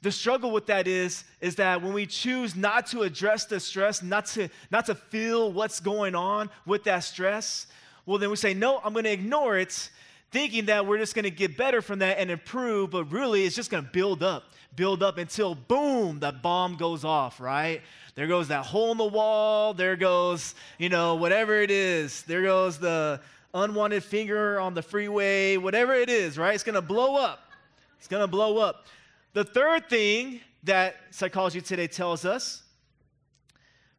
The 0.00 0.12
struggle 0.12 0.50
with 0.50 0.66
that 0.66 0.86
is, 0.86 1.24
is 1.40 1.56
that 1.56 1.82
when 1.82 1.92
we 1.92 2.06
choose 2.06 2.56
not 2.56 2.86
to 2.88 3.02
address 3.02 3.44
the 3.44 3.60
stress, 3.60 4.02
not 4.02 4.26
to, 4.26 4.48
not 4.70 4.86
to 4.86 4.94
feel 4.94 5.52
what's 5.52 5.80
going 5.80 6.14
on 6.14 6.50
with 6.66 6.84
that 6.84 7.00
stress, 7.00 7.66
well, 8.06 8.18
then 8.18 8.30
we 8.30 8.36
say, 8.36 8.54
no, 8.54 8.80
I'm 8.84 8.92
going 8.92 9.04
to 9.04 9.12
ignore 9.12 9.56
it, 9.56 9.90
thinking 10.34 10.64
that 10.64 10.84
we're 10.84 10.98
just 10.98 11.14
going 11.14 11.22
to 11.22 11.30
get 11.30 11.56
better 11.56 11.80
from 11.80 12.00
that 12.00 12.18
and 12.18 12.28
improve, 12.28 12.90
but 12.90 13.04
really 13.04 13.44
it's 13.44 13.54
just 13.54 13.70
going 13.70 13.84
to 13.84 13.90
build 13.92 14.20
up, 14.20 14.42
build 14.74 15.00
up 15.00 15.16
until 15.16 15.54
boom, 15.54 16.18
that 16.18 16.42
bomb 16.42 16.74
goes 16.76 17.04
off, 17.04 17.38
right? 17.38 17.82
There 18.16 18.26
goes 18.26 18.48
that 18.48 18.66
hole 18.66 18.90
in 18.90 18.98
the 18.98 19.04
wall. 19.04 19.74
There 19.74 19.94
goes, 19.94 20.56
you 20.76 20.88
know, 20.88 21.14
whatever 21.14 21.62
it 21.62 21.70
is. 21.70 22.22
There 22.22 22.42
goes 22.42 22.78
the 22.78 23.20
unwanted 23.54 24.02
finger 24.02 24.58
on 24.58 24.74
the 24.74 24.82
freeway, 24.82 25.56
whatever 25.56 25.94
it 25.94 26.10
is, 26.10 26.36
right? 26.36 26.52
It's 26.52 26.64
going 26.64 26.74
to 26.74 26.82
blow 26.82 27.14
up. 27.14 27.52
It's 28.00 28.08
going 28.08 28.24
to 28.24 28.26
blow 28.26 28.58
up. 28.58 28.86
The 29.34 29.44
third 29.44 29.88
thing 29.88 30.40
that 30.64 30.96
psychology 31.12 31.60
today 31.60 31.86
tells 31.86 32.24
us 32.24 32.64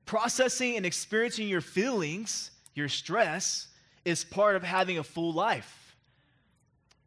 processing 0.06 0.76
and 0.76 0.86
experiencing 0.86 1.48
your 1.48 1.62
feelings, 1.62 2.52
your 2.74 2.90
stress, 2.90 3.70
is 4.04 4.26
part 4.26 4.58
of 4.58 4.64
having 4.64 4.98
a 4.98 5.04
full 5.04 5.32
life. 5.32 5.85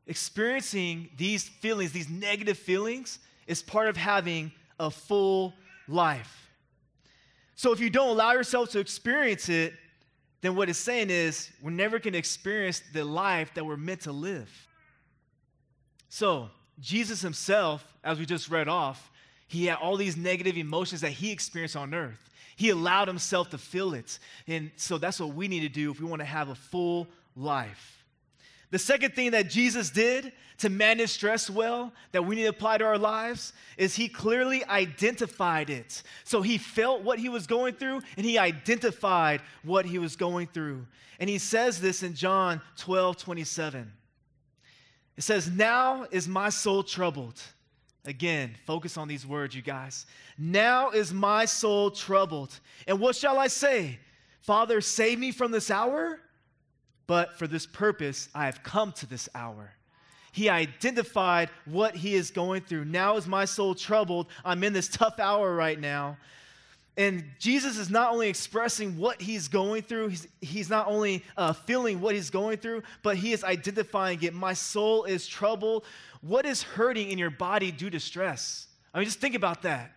Experiencing 0.08 1.10
these 1.16 1.44
feelings, 1.44 1.92
these 1.92 2.08
negative 2.08 2.58
feelings, 2.58 3.18
is 3.46 3.62
part 3.62 3.88
of 3.88 3.96
having 3.96 4.50
a 4.80 4.90
full 4.90 5.54
life. 5.86 6.50
So 7.54 7.72
if 7.72 7.80
you 7.80 7.90
don't 7.90 8.08
allow 8.08 8.32
yourself 8.32 8.70
to 8.70 8.78
experience 8.78 9.48
it, 9.48 9.74
then 10.40 10.54
what 10.54 10.68
it's 10.68 10.78
saying 10.78 11.10
is 11.10 11.50
we're 11.62 11.70
never 11.70 11.98
going 11.98 12.12
to 12.12 12.18
experience 12.18 12.82
the 12.92 13.04
life 13.04 13.52
that 13.54 13.64
we're 13.64 13.76
meant 13.76 14.02
to 14.02 14.12
live. 14.12 14.50
So, 16.08 16.50
Jesus 16.80 17.20
himself, 17.20 17.84
as 18.04 18.18
we 18.18 18.24
just 18.24 18.48
read 18.48 18.68
off, 18.68 19.10
he 19.48 19.66
had 19.66 19.78
all 19.78 19.96
these 19.96 20.16
negative 20.16 20.56
emotions 20.56 21.00
that 21.00 21.10
he 21.10 21.32
experienced 21.32 21.76
on 21.76 21.92
earth. 21.92 22.30
He 22.54 22.70
allowed 22.70 23.08
himself 23.08 23.50
to 23.50 23.58
feel 23.58 23.94
it. 23.94 24.18
And 24.46 24.70
so 24.76 24.96
that's 24.96 25.18
what 25.20 25.34
we 25.34 25.48
need 25.48 25.60
to 25.60 25.68
do 25.68 25.90
if 25.90 26.00
we 26.00 26.06
want 26.06 26.20
to 26.20 26.26
have 26.26 26.48
a 26.48 26.54
full 26.54 27.08
life. 27.34 28.04
The 28.70 28.78
second 28.78 29.14
thing 29.14 29.30
that 29.30 29.48
Jesus 29.48 29.90
did 29.90 30.32
to 30.58 30.68
manage 30.68 31.10
stress 31.10 31.48
well, 31.48 31.92
that 32.12 32.25
we 32.25 32.37
need 32.37 32.42
to 32.42 32.48
apply 32.48 32.78
to 32.78 32.84
our 32.84 32.98
lives, 32.98 33.52
is 33.76 33.94
he 33.94 34.08
clearly 34.08 34.64
identified 34.66 35.70
it. 35.70 36.02
So 36.25 36.42
he 36.42 36.58
felt 36.58 37.02
what 37.02 37.18
he 37.18 37.28
was 37.28 37.46
going 37.46 37.75
through 37.75 38.02
and 38.16 38.26
he 38.26 38.38
identified 38.38 39.40
what 39.62 39.87
he 39.87 39.98
was 39.98 40.16
going 40.16 40.48
through. 40.48 40.87
And 41.20 41.30
he 41.30 41.38
says 41.38 41.80
this 41.80 42.02
in 42.02 42.14
John 42.14 42.60
12 42.76 43.16
27. 43.16 43.92
It 45.16 45.22
says, 45.22 45.50
Now 45.50 46.06
is 46.10 46.28
my 46.28 46.48
soul 46.48 46.82
troubled. 46.82 47.40
Again, 48.04 48.54
focus 48.66 48.96
on 48.96 49.08
these 49.08 49.26
words, 49.26 49.54
you 49.54 49.62
guys. 49.62 50.06
Now 50.38 50.90
is 50.90 51.12
my 51.12 51.44
soul 51.44 51.90
troubled. 51.90 52.58
And 52.87 53.00
what 53.00 53.16
shall 53.16 53.38
I 53.38 53.48
say? 53.48 53.98
Father, 54.40 54.80
save 54.80 55.18
me 55.18 55.32
from 55.32 55.50
this 55.50 55.70
hour? 55.70 56.20
But 57.08 57.36
for 57.36 57.48
this 57.48 57.66
purpose 57.66 58.28
I 58.32 58.46
have 58.46 58.62
come 58.62 58.92
to 58.92 59.06
this 59.06 59.28
hour. 59.34 59.72
He 60.30 60.48
identified 60.48 61.50
what 61.64 61.96
he 61.96 62.14
is 62.14 62.30
going 62.30 62.62
through. 62.62 62.84
Now 62.84 63.16
is 63.16 63.26
my 63.26 63.44
soul 63.44 63.74
troubled. 63.74 64.28
I'm 64.44 64.62
in 64.62 64.72
this 64.72 64.86
tough 64.86 65.18
hour 65.18 65.52
right 65.52 65.80
now. 65.80 66.16
And 66.96 67.24
Jesus 67.38 67.78
is 67.78 67.90
not 67.90 68.12
only 68.12 68.28
expressing 68.28 68.98
what 68.98 69.22
he's 69.22 69.46
going 69.46 69.82
through, 69.82 70.08
he's, 70.08 70.28
he's 70.40 70.68
not 70.68 70.88
only 70.88 71.24
uh, 71.36 71.52
feeling 71.52 72.00
what 72.00 72.14
he's 72.14 72.28
going 72.28 72.58
through, 72.58 72.82
but 73.02 73.16
he 73.16 73.32
is 73.32 73.44
identifying 73.44 74.20
it. 74.22 74.34
My 74.34 74.52
soul 74.52 75.04
is 75.04 75.26
troubled. 75.26 75.84
What 76.22 76.44
is 76.44 76.62
hurting 76.62 77.10
in 77.10 77.16
your 77.16 77.30
body 77.30 77.70
due 77.70 77.90
to 77.90 78.00
stress? 78.00 78.66
I 78.92 78.98
mean, 78.98 79.04
just 79.06 79.20
think 79.20 79.36
about 79.36 79.62
that. 79.62 79.92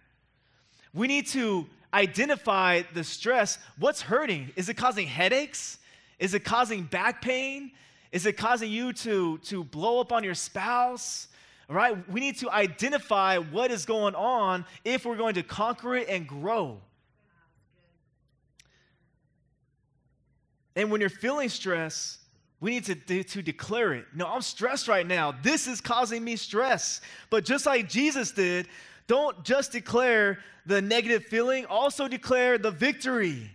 We 0.94 1.08
need 1.08 1.26
to 1.30 1.66
identify 1.92 2.84
the 2.94 3.04
stress. 3.04 3.58
What's 3.80 4.02
hurting? 4.02 4.52
Is 4.56 4.70
it 4.70 4.76
causing 4.76 5.08
headaches? 5.08 5.80
Is 6.22 6.36
it 6.36 6.46
causing 6.46 6.84
back 6.84 7.22
pain? 7.22 7.72
Is 8.12 8.28
it 8.28 8.38
causing 8.38 8.72
you 8.72 8.94
to, 8.94 9.40
to 9.40 9.64
blow 9.64 10.00
up 10.00 10.14
on 10.14 10.24
your 10.24 10.36
spouse? 10.36 11.28
All 11.68 11.76
right, 11.76 11.98
we 12.10 12.20
need 12.20 12.38
to 12.38 12.52
identify 12.52 13.38
what 13.40 13.72
is 13.72 13.86
going 13.86 14.14
on 14.14 14.64
if 14.86 15.04
we're 15.04 15.18
going 15.18 15.34
to 15.34 15.44
conquer 15.44 15.96
it 15.96 16.08
and 16.08 16.28
grow. 16.28 16.78
And 20.76 20.92
when 20.92 21.02
you're 21.02 21.10
feeling 21.10 21.50
stress, 21.50 22.20
we 22.60 22.70
need 22.70 22.86
to, 22.86 22.96
to, 22.96 23.24
to, 23.24 23.42
declare 23.42 23.94
it. 23.94 24.06
No, 24.14 24.28
I'm 24.28 24.42
stressed 24.42 24.88
right 24.88 25.08
now. 25.08 25.34
This 25.42 25.66
is 25.66 25.82
causing 25.82 26.24
me 26.24 26.36
stress. 26.36 27.02
But 27.32 27.46
just 27.46 27.66
like 27.66 27.90
Jesus 27.90 28.32
did, 28.32 28.68
don't 29.08 29.44
just 29.44 29.72
declare 29.72 30.38
the 30.68 30.82
negative 30.82 31.26
feeling, 31.26 31.66
also 31.66 32.08
declare 32.08 32.60
the 32.60 32.70
victory. 32.70 33.50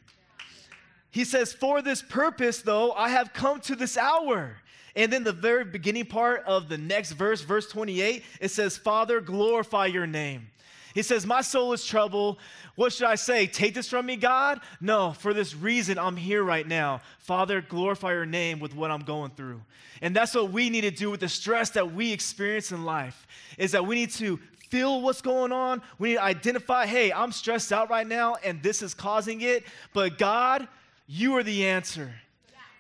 He 1.17 1.25
says, 1.25 1.55
For 1.55 1.81
this 1.81 2.03
purpose, 2.03 2.61
though, 2.61 2.93
I 2.93 3.09
have 3.09 3.33
come 3.33 3.59
to 3.61 3.75
this 3.75 3.97
hour. 3.97 4.59
And 4.95 5.11
then 5.11 5.25
the 5.25 5.33
very 5.33 5.65
beginning 5.65 6.05
part 6.05 6.45
of 6.45 6.69
the 6.69 6.77
next 6.77 7.13
verse, 7.13 7.41
verse 7.41 7.71
28, 7.71 8.23
it 8.39 8.49
says, 8.49 8.77
Father, 8.77 9.23
glorify 9.23 9.87
your 9.87 10.07
name. 10.07 10.49
He 10.95 11.01
says, 11.01 11.25
My 11.25 11.41
soul 11.41 11.73
is 11.73 11.87
troubled. 11.87 12.37
What 12.75 12.93
should 12.93 13.07
I 13.07 13.15
say? 13.15 13.47
Take 13.47 13.73
this 13.73 13.89
from 13.89 14.05
me, 14.05 14.17
God? 14.17 14.61
No, 14.79 15.15
for 15.15 15.33
this 15.33 15.55
reason, 15.55 15.99
I'm 15.99 16.19
here 16.19 16.45
right 16.45 16.69
now. 16.69 17.01
Father, 17.21 17.63
glorify 17.63 18.13
your 18.13 18.27
name 18.27 18.61
with 18.61 18.75
what 18.75 18.91
I'm 18.91 19.03
going 19.03 19.31
through. 19.31 19.63
And 20.03 20.15
that's 20.15 20.35
what 20.35 20.53
we 20.53 20.69
need 20.69 20.83
to 20.83 20.91
do 20.91 21.11
with 21.11 21.21
the 21.21 21.31
stress 21.31 21.71
that 21.71 21.95
we 21.95 22.13
experience 22.13 22.73
in 22.73 22.85
life, 22.85 23.27
is 23.57 23.73
that 23.73 23.87
we 23.87 23.95
need 23.95 24.11
to 24.11 24.39
feel 24.69 25.01
what's 25.01 25.23
going 25.23 25.51
on. 25.51 25.81
We 25.99 26.11
need 26.11 26.15
to 26.17 26.25
identify, 26.25 26.85
hey, 26.85 27.11
I'm 27.11 27.33
stressed 27.33 27.73
out 27.73 27.89
right 27.89 28.07
now, 28.07 28.37
and 28.45 28.63
this 28.63 28.83
is 28.83 28.93
causing 28.93 29.41
it. 29.41 29.65
But 29.95 30.19
God, 30.19 30.69
you 31.07 31.37
are 31.37 31.43
the 31.43 31.67
answer. 31.67 32.13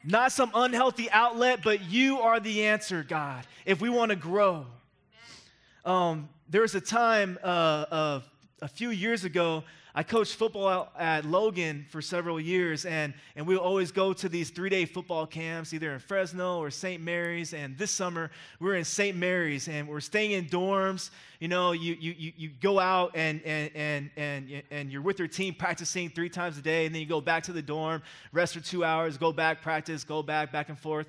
Not 0.04 0.30
some 0.30 0.50
unhealthy 0.54 1.10
outlet, 1.10 1.60
but 1.64 1.82
you 1.82 2.20
are 2.20 2.38
the 2.38 2.66
answer, 2.66 3.02
God, 3.02 3.44
if 3.64 3.80
we 3.80 3.88
want 3.88 4.10
to 4.10 4.16
grow. 4.16 4.66
Um, 5.84 6.28
there 6.48 6.62
was 6.62 6.74
a 6.74 6.80
time 6.80 7.38
uh, 7.42 7.86
of 7.90 8.28
a 8.62 8.68
few 8.68 8.90
years 8.90 9.24
ago, 9.24 9.64
I 9.98 10.02
coached 10.02 10.34
football 10.34 10.92
at 10.98 11.24
Logan 11.24 11.86
for 11.88 12.02
several 12.02 12.38
years, 12.38 12.84
and, 12.84 13.14
and 13.34 13.46
we 13.46 13.56
always 13.56 13.90
go 13.90 14.12
to 14.12 14.28
these 14.28 14.50
three 14.50 14.68
day 14.68 14.84
football 14.84 15.26
camps, 15.26 15.72
either 15.72 15.90
in 15.94 16.00
Fresno 16.00 16.58
or 16.58 16.70
St. 16.70 17.02
Mary's. 17.02 17.54
And 17.54 17.78
this 17.78 17.92
summer, 17.92 18.30
we 18.60 18.68
are 18.68 18.74
in 18.74 18.84
St. 18.84 19.16
Mary's, 19.16 19.68
and 19.68 19.88
we're 19.88 20.00
staying 20.00 20.32
in 20.32 20.44
dorms. 20.44 21.08
You 21.40 21.48
know, 21.48 21.72
you, 21.72 21.96
you, 21.98 22.30
you 22.36 22.50
go 22.60 22.78
out 22.78 23.12
and, 23.14 23.40
and, 23.46 23.70
and, 23.74 24.10
and, 24.18 24.62
and 24.70 24.92
you're 24.92 25.00
with 25.00 25.18
your 25.18 25.28
team 25.28 25.54
practicing 25.54 26.10
three 26.10 26.28
times 26.28 26.58
a 26.58 26.62
day, 26.62 26.84
and 26.84 26.94
then 26.94 27.00
you 27.00 27.08
go 27.08 27.22
back 27.22 27.44
to 27.44 27.54
the 27.54 27.62
dorm, 27.62 28.02
rest 28.32 28.52
for 28.52 28.60
two 28.60 28.84
hours, 28.84 29.16
go 29.16 29.32
back, 29.32 29.62
practice, 29.62 30.04
go 30.04 30.22
back, 30.22 30.52
back 30.52 30.68
and 30.68 30.78
forth. 30.78 31.06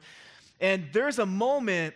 And 0.61 0.85
there's 0.93 1.19
a 1.19 1.25
moment 1.25 1.93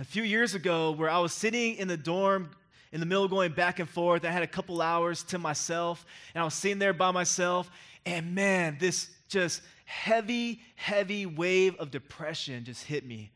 a 0.00 0.04
few 0.04 0.24
years 0.24 0.56
ago 0.56 0.90
where 0.90 1.08
I 1.08 1.20
was 1.20 1.32
sitting 1.32 1.76
in 1.76 1.86
the 1.86 1.96
dorm 1.96 2.50
in 2.92 3.00
the 3.00 3.06
middle 3.06 3.24
of 3.24 3.30
going 3.30 3.52
back 3.52 3.78
and 3.78 3.88
forth. 3.88 4.24
I 4.24 4.30
had 4.30 4.42
a 4.42 4.46
couple 4.46 4.80
hours 4.80 5.22
to 5.24 5.38
myself, 5.38 6.04
and 6.34 6.42
I 6.42 6.44
was 6.44 6.54
sitting 6.54 6.78
there 6.78 6.92
by 6.92 7.10
myself, 7.10 7.70
and 8.04 8.34
man, 8.34 8.76
this 8.78 9.10
just 9.28 9.62
heavy, 9.84 10.60
heavy 10.74 11.26
wave 11.26 11.76
of 11.76 11.90
depression 11.90 12.64
just 12.64 12.84
hit 12.84 13.04
me. 13.06 13.30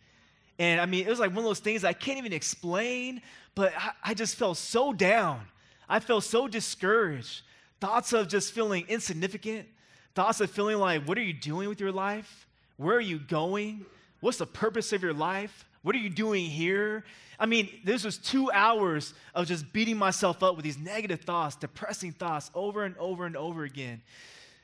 And 0.59 0.81
I 0.81 0.87
mean, 0.87 1.07
it 1.07 1.09
was 1.09 1.19
like 1.19 1.31
one 1.31 1.39
of 1.39 1.45
those 1.45 1.61
things 1.61 1.85
I 1.85 1.93
can't 1.93 2.19
even 2.19 2.33
explain, 2.33 3.23
but 3.55 3.73
I, 3.77 3.91
I 4.05 4.15
just 4.15 4.37
felt 4.37 4.59
so 4.59 4.93
down. 4.93 5.41
I 5.89 6.01
felt 6.01 6.25
so 6.25 6.47
discouraged. 6.47 7.43
Thoughts 7.81 8.13
of 8.13 8.29
just 8.29 8.53
feeling 8.53 8.85
insignificant, 8.89 9.67
thoughts 10.15 10.41
of 10.41 10.51
feeling 10.51 10.79
like, 10.79 11.05
what 11.07 11.17
are 11.17 11.23
you 11.23 11.33
doing 11.33 11.69
with 11.69 11.81
your 11.81 11.93
life? 11.93 12.47
Where 12.77 12.97
are 12.97 13.01
you 13.01 13.19
going? 13.19 13.87
What's 14.21 14.39
the 14.39 14.47
purpose 14.47 14.93
of 14.93 15.03
your 15.03 15.15
life? 15.15 15.65
What 15.83 15.95
are 15.95 15.99
you 15.99 16.11
doing 16.11 16.47
here? 16.47 17.05
I 17.39 17.47
mean, 17.47 17.71
this 17.85 18.05
was 18.05 18.19
two 18.19 18.51
hours 18.53 19.15
of 19.35 19.47
just 19.47 19.73
beating 19.73 19.97
myself 19.97 20.43
up 20.43 20.57
with 20.57 20.65
these 20.65 20.79
negative 20.79 21.23
thoughts, 21.23 21.57
depressing 21.57 22.13
thoughts 22.13 22.51
over 22.55 22.85
and 22.85 22.97
over 22.99 23.25
and 23.25 23.37
over 23.37 23.65
again. 23.65 24.03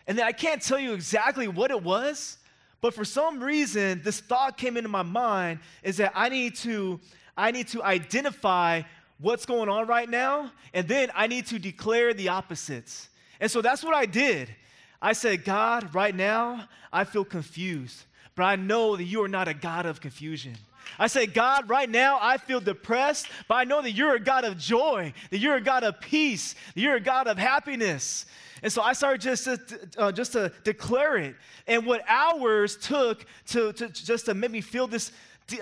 And 0.07 0.19
then 0.19 0.27
I 0.27 0.33
can't 0.33 0.61
tell 0.61 0.79
you 0.79 0.93
exactly 0.93 1.49
what 1.49 1.71
it 1.71 1.83
was, 1.83 2.37
but 2.83 2.93
for 2.95 3.05
some 3.05 3.43
reason, 3.43 4.03
this 4.05 4.21
thought 4.21 4.59
came 4.59 4.77
into 4.77 4.91
my 4.91 5.03
mind 5.03 5.61
is 5.83 5.97
that 5.97 6.13
I 6.15 6.29
need 6.29 6.55
to, 6.57 7.01
I 7.37 7.51
need 7.51 7.69
to 7.69 7.83
identify 7.83 8.83
what's 9.19 9.47
going 9.47 9.71
on 9.71 9.87
right 9.87 10.09
now, 10.09 10.53
and 10.75 10.87
then 10.87 11.11
I 11.15 11.27
need 11.27 11.47
to 11.47 11.59
declare 11.59 12.13
the 12.13 12.29
opposites. 12.29 13.09
And 13.41 13.51
so 13.51 13.63
that's 13.63 13.83
what 13.83 13.95
I 13.95 14.05
did. 14.05 14.55
I 15.01 15.15
said, 15.15 15.45
God, 15.45 15.95
right 15.95 16.15
now, 16.15 16.69
I 16.93 17.05
feel 17.05 17.25
confused, 17.25 18.05
but 18.35 18.45
I 18.45 18.57
know 18.57 18.97
that 18.97 19.05
you 19.05 19.23
are 19.23 19.29
not 19.29 19.49
a 19.49 19.55
God 19.55 19.87
of 19.87 20.01
confusion. 20.01 20.57
I 20.99 21.07
say, 21.07 21.27
God, 21.27 21.69
right 21.69 21.89
now 21.89 22.19
I 22.21 22.39
feel 22.39 22.61
depressed, 22.61 23.29
but 23.49 23.57
I 23.57 23.65
know 23.65 23.83
that 23.83 23.93
you're 23.93 24.15
a 24.15 24.21
God 24.21 24.45
of 24.45 24.59
joy, 24.59 25.13
that 25.31 25.39
you're 25.39 25.57
a 25.57 25.61
God 25.61 25.85
of 25.85 26.01
peace, 26.01 26.55
that 26.75 26.81
you're 26.81 26.97
a 26.97 27.01
God 27.01 27.27
of 27.27 27.39
happiness. 27.39 28.27
And 28.63 28.73
so 28.73 28.83
I 28.83 28.95
started 28.95 29.21
just 29.21 29.45
to, 29.45 29.81
uh, 29.99 30.13
just 30.13 30.33
to 30.33 30.53
declare 30.65 31.17
it. 31.19 31.37
And 31.67 31.87
what 31.87 32.03
hours 32.09 32.77
took 32.77 33.27
to, 33.49 33.73
to 33.75 33.89
just 33.89 34.27
to 34.27 34.35
make 34.35 34.51
me 34.51 34.61
feel 34.61 34.87
this, 34.87 35.13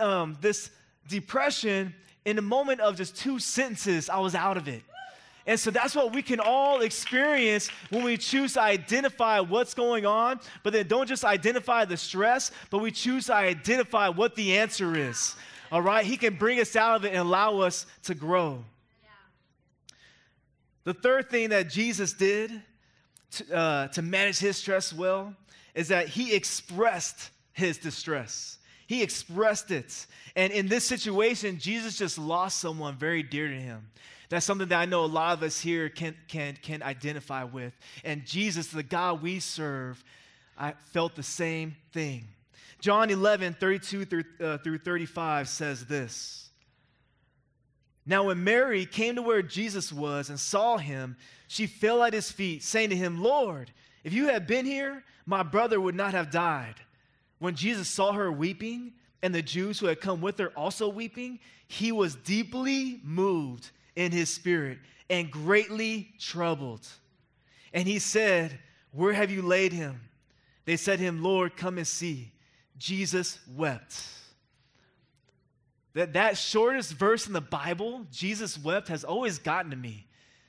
um, 0.00 0.36
this 0.40 0.70
depression, 1.08 1.94
in 2.24 2.38
a 2.38 2.42
moment 2.42 2.80
of 2.80 2.96
just 2.96 3.16
two 3.16 3.38
sentences, 3.38 4.08
I 4.08 4.18
was 4.18 4.34
out 4.34 4.56
of 4.56 4.68
it. 4.68 4.82
And 5.46 5.60
so 5.60 5.70
that's 5.70 5.94
what 5.94 6.14
we 6.14 6.22
can 6.22 6.40
all 6.40 6.80
experience 6.80 7.68
when 7.90 8.02
we 8.02 8.16
choose 8.16 8.54
to 8.54 8.62
identify 8.62 9.40
what's 9.40 9.74
going 9.74 10.06
on, 10.06 10.40
but 10.62 10.72
then 10.72 10.86
don't 10.86 11.06
just 11.06 11.24
identify 11.24 11.84
the 11.84 11.98
stress, 11.98 12.50
but 12.70 12.78
we 12.78 12.90
choose 12.90 13.26
to 13.26 13.34
identify 13.34 14.08
what 14.08 14.34
the 14.36 14.56
answer 14.56 14.96
is. 14.96 15.36
All 15.70 15.82
right? 15.82 16.04
He 16.06 16.16
can 16.16 16.36
bring 16.36 16.60
us 16.60 16.76
out 16.76 16.96
of 16.96 17.04
it 17.04 17.08
and 17.08 17.18
allow 17.18 17.58
us 17.58 17.84
to 18.04 18.14
grow. 18.14 18.64
The 20.84 20.94
third 20.94 21.30
thing 21.30 21.50
that 21.50 21.70
Jesus 21.70 22.12
did 22.12 22.62
to, 23.32 23.56
uh, 23.56 23.88
to 23.88 24.02
manage 24.02 24.38
his 24.38 24.56
stress 24.56 24.92
well 24.92 25.34
is 25.74 25.88
that 25.88 26.08
he 26.08 26.34
expressed 26.34 27.30
his 27.52 27.78
distress. 27.78 28.58
He 28.86 29.02
expressed 29.02 29.70
it. 29.70 30.06
And 30.36 30.52
in 30.52 30.68
this 30.68 30.84
situation, 30.84 31.58
Jesus 31.58 31.96
just 31.96 32.18
lost 32.18 32.58
someone 32.58 32.96
very 32.96 33.22
dear 33.22 33.48
to 33.48 33.54
him. 33.54 33.86
That's 34.28 34.46
something 34.46 34.68
that 34.68 34.80
I 34.80 34.84
know 34.84 35.04
a 35.04 35.06
lot 35.06 35.36
of 35.36 35.42
us 35.42 35.60
here 35.60 35.88
can, 35.88 36.14
can, 36.28 36.56
can 36.60 36.82
identify 36.82 37.44
with. 37.44 37.72
And 38.04 38.24
Jesus, 38.24 38.68
the 38.68 38.82
God 38.82 39.22
we 39.22 39.40
serve, 39.40 40.02
I 40.56 40.72
felt 40.92 41.14
the 41.14 41.22
same 41.22 41.76
thing. 41.92 42.28
John 42.80 43.10
11, 43.10 43.56
32 43.60 44.04
through, 44.04 44.24
uh, 44.42 44.58
through 44.58 44.78
35 44.78 45.48
says 45.48 45.86
this. 45.86 46.50
Now, 48.06 48.24
when 48.24 48.44
Mary 48.44 48.84
came 48.84 49.16
to 49.16 49.22
where 49.22 49.42
Jesus 49.42 49.92
was 49.92 50.28
and 50.28 50.38
saw 50.38 50.76
him, 50.76 51.16
she 51.48 51.66
fell 51.66 52.02
at 52.02 52.12
his 52.12 52.30
feet, 52.30 52.62
saying 52.62 52.90
to 52.90 52.96
him, 52.96 53.22
Lord, 53.22 53.70
if 54.02 54.12
you 54.12 54.28
had 54.28 54.46
been 54.46 54.66
here, 54.66 55.02
my 55.24 55.42
brother 55.42 55.80
would 55.80 55.94
not 55.94 56.12
have 56.12 56.30
died. 56.30 56.74
When 57.38 57.54
Jesus 57.54 57.88
saw 57.88 58.12
her 58.12 58.30
weeping, 58.30 58.92
and 59.24 59.34
the 59.34 59.40
Jews 59.40 59.78
who 59.78 59.86
had 59.86 60.02
come 60.02 60.20
with 60.20 60.38
her 60.38 60.50
also 60.50 60.86
weeping, 60.86 61.40
he 61.66 61.92
was 61.92 62.14
deeply 62.14 63.00
moved 63.02 63.70
in 63.96 64.12
his 64.12 64.28
spirit 64.28 64.78
and 65.10 65.30
greatly 65.30 66.10
troubled. 66.18 66.86
And 67.72 67.86
he 67.86 67.98
said, 67.98 68.58
Where 68.92 69.12
have 69.12 69.30
you 69.30 69.42
laid 69.42 69.72
him? 69.72 70.00
They 70.64 70.76
said 70.76 70.98
to 70.98 71.04
him, 71.04 71.22
Lord, 71.22 71.56
come 71.56 71.78
and 71.78 71.86
see. 71.86 72.32
Jesus 72.78 73.38
wept. 73.54 74.02
That, 75.94 76.14
that 76.14 76.36
shortest 76.36 76.92
verse 76.94 77.26
in 77.26 77.32
the 77.32 77.40
Bible, 77.40 78.06
Jesus 78.10 78.58
wept, 78.58 78.88
has 78.88 79.04
always 79.04 79.38
gotten 79.38 79.70
to 79.70 79.76
me. 79.76 80.06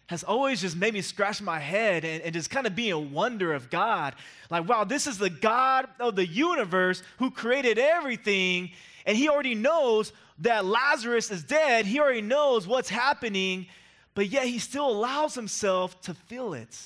Has 0.08 0.24
always 0.24 0.62
just 0.62 0.76
made 0.76 0.94
me 0.94 1.02
scratch 1.02 1.42
my 1.42 1.60
head 1.60 2.06
and, 2.06 2.22
and 2.24 2.34
just 2.34 2.50
kind 2.50 2.68
of 2.68 2.76
be 2.76 2.90
in 2.90 3.12
wonder 3.12 3.54
of 3.54 3.70
God. 3.70 4.16
Like, 4.50 4.68
wow, 4.68 4.84
this 4.84 5.08
is 5.08 5.18
the 5.18 5.30
God 5.30 5.88
of 6.00 6.16
the 6.16 6.26
universe 6.26 7.02
who 7.18 7.32
created 7.32 7.80
everything, 7.80 8.72
and 9.06 9.18
he 9.18 9.30
already 9.30 9.56
knows 9.56 10.14
that 10.40 10.66
Lazarus 10.66 11.32
is 11.32 11.44
dead, 11.44 11.86
he 11.86 12.00
already 12.00 12.22
knows 12.22 12.68
what's 12.68 12.90
happening, 12.90 13.68
but 14.14 14.28
yet 14.28 14.46
he 14.46 14.60
still 14.60 14.90
allows 14.90 15.34
himself 15.36 16.00
to 16.02 16.14
feel 16.14 16.54
it. 16.54 16.78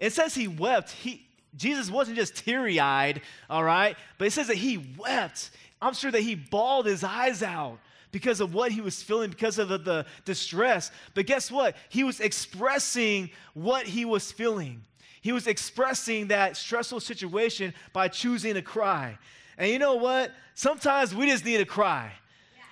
It 0.00 0.12
says 0.12 0.34
he 0.34 0.48
wept. 0.48 0.90
He, 0.90 1.26
Jesus 1.56 1.90
wasn't 1.90 2.16
just 2.16 2.36
teary 2.36 2.80
eyed, 2.80 3.22
all 3.48 3.64
right? 3.64 3.96
But 4.18 4.28
it 4.28 4.32
says 4.32 4.48
that 4.48 4.56
he 4.56 4.94
wept. 4.98 5.50
I'm 5.82 5.94
sure 5.94 6.10
that 6.10 6.22
he 6.22 6.34
bawled 6.34 6.86
his 6.86 7.04
eyes 7.04 7.42
out 7.42 7.78
because 8.12 8.40
of 8.40 8.54
what 8.54 8.72
he 8.72 8.80
was 8.80 9.02
feeling, 9.02 9.30
because 9.30 9.58
of 9.58 9.68
the, 9.68 9.78
the 9.78 10.06
distress. 10.24 10.90
But 11.14 11.26
guess 11.26 11.50
what? 11.50 11.76
He 11.88 12.04
was 12.04 12.20
expressing 12.20 13.30
what 13.54 13.86
he 13.86 14.04
was 14.04 14.32
feeling. 14.32 14.82
He 15.20 15.32
was 15.32 15.46
expressing 15.46 16.28
that 16.28 16.56
stressful 16.56 17.00
situation 17.00 17.74
by 17.92 18.08
choosing 18.08 18.54
to 18.54 18.62
cry. 18.62 19.18
And 19.58 19.70
you 19.70 19.78
know 19.78 19.96
what? 19.96 20.32
Sometimes 20.54 21.14
we 21.14 21.26
just 21.26 21.44
need 21.44 21.58
to 21.58 21.66
cry. 21.66 22.12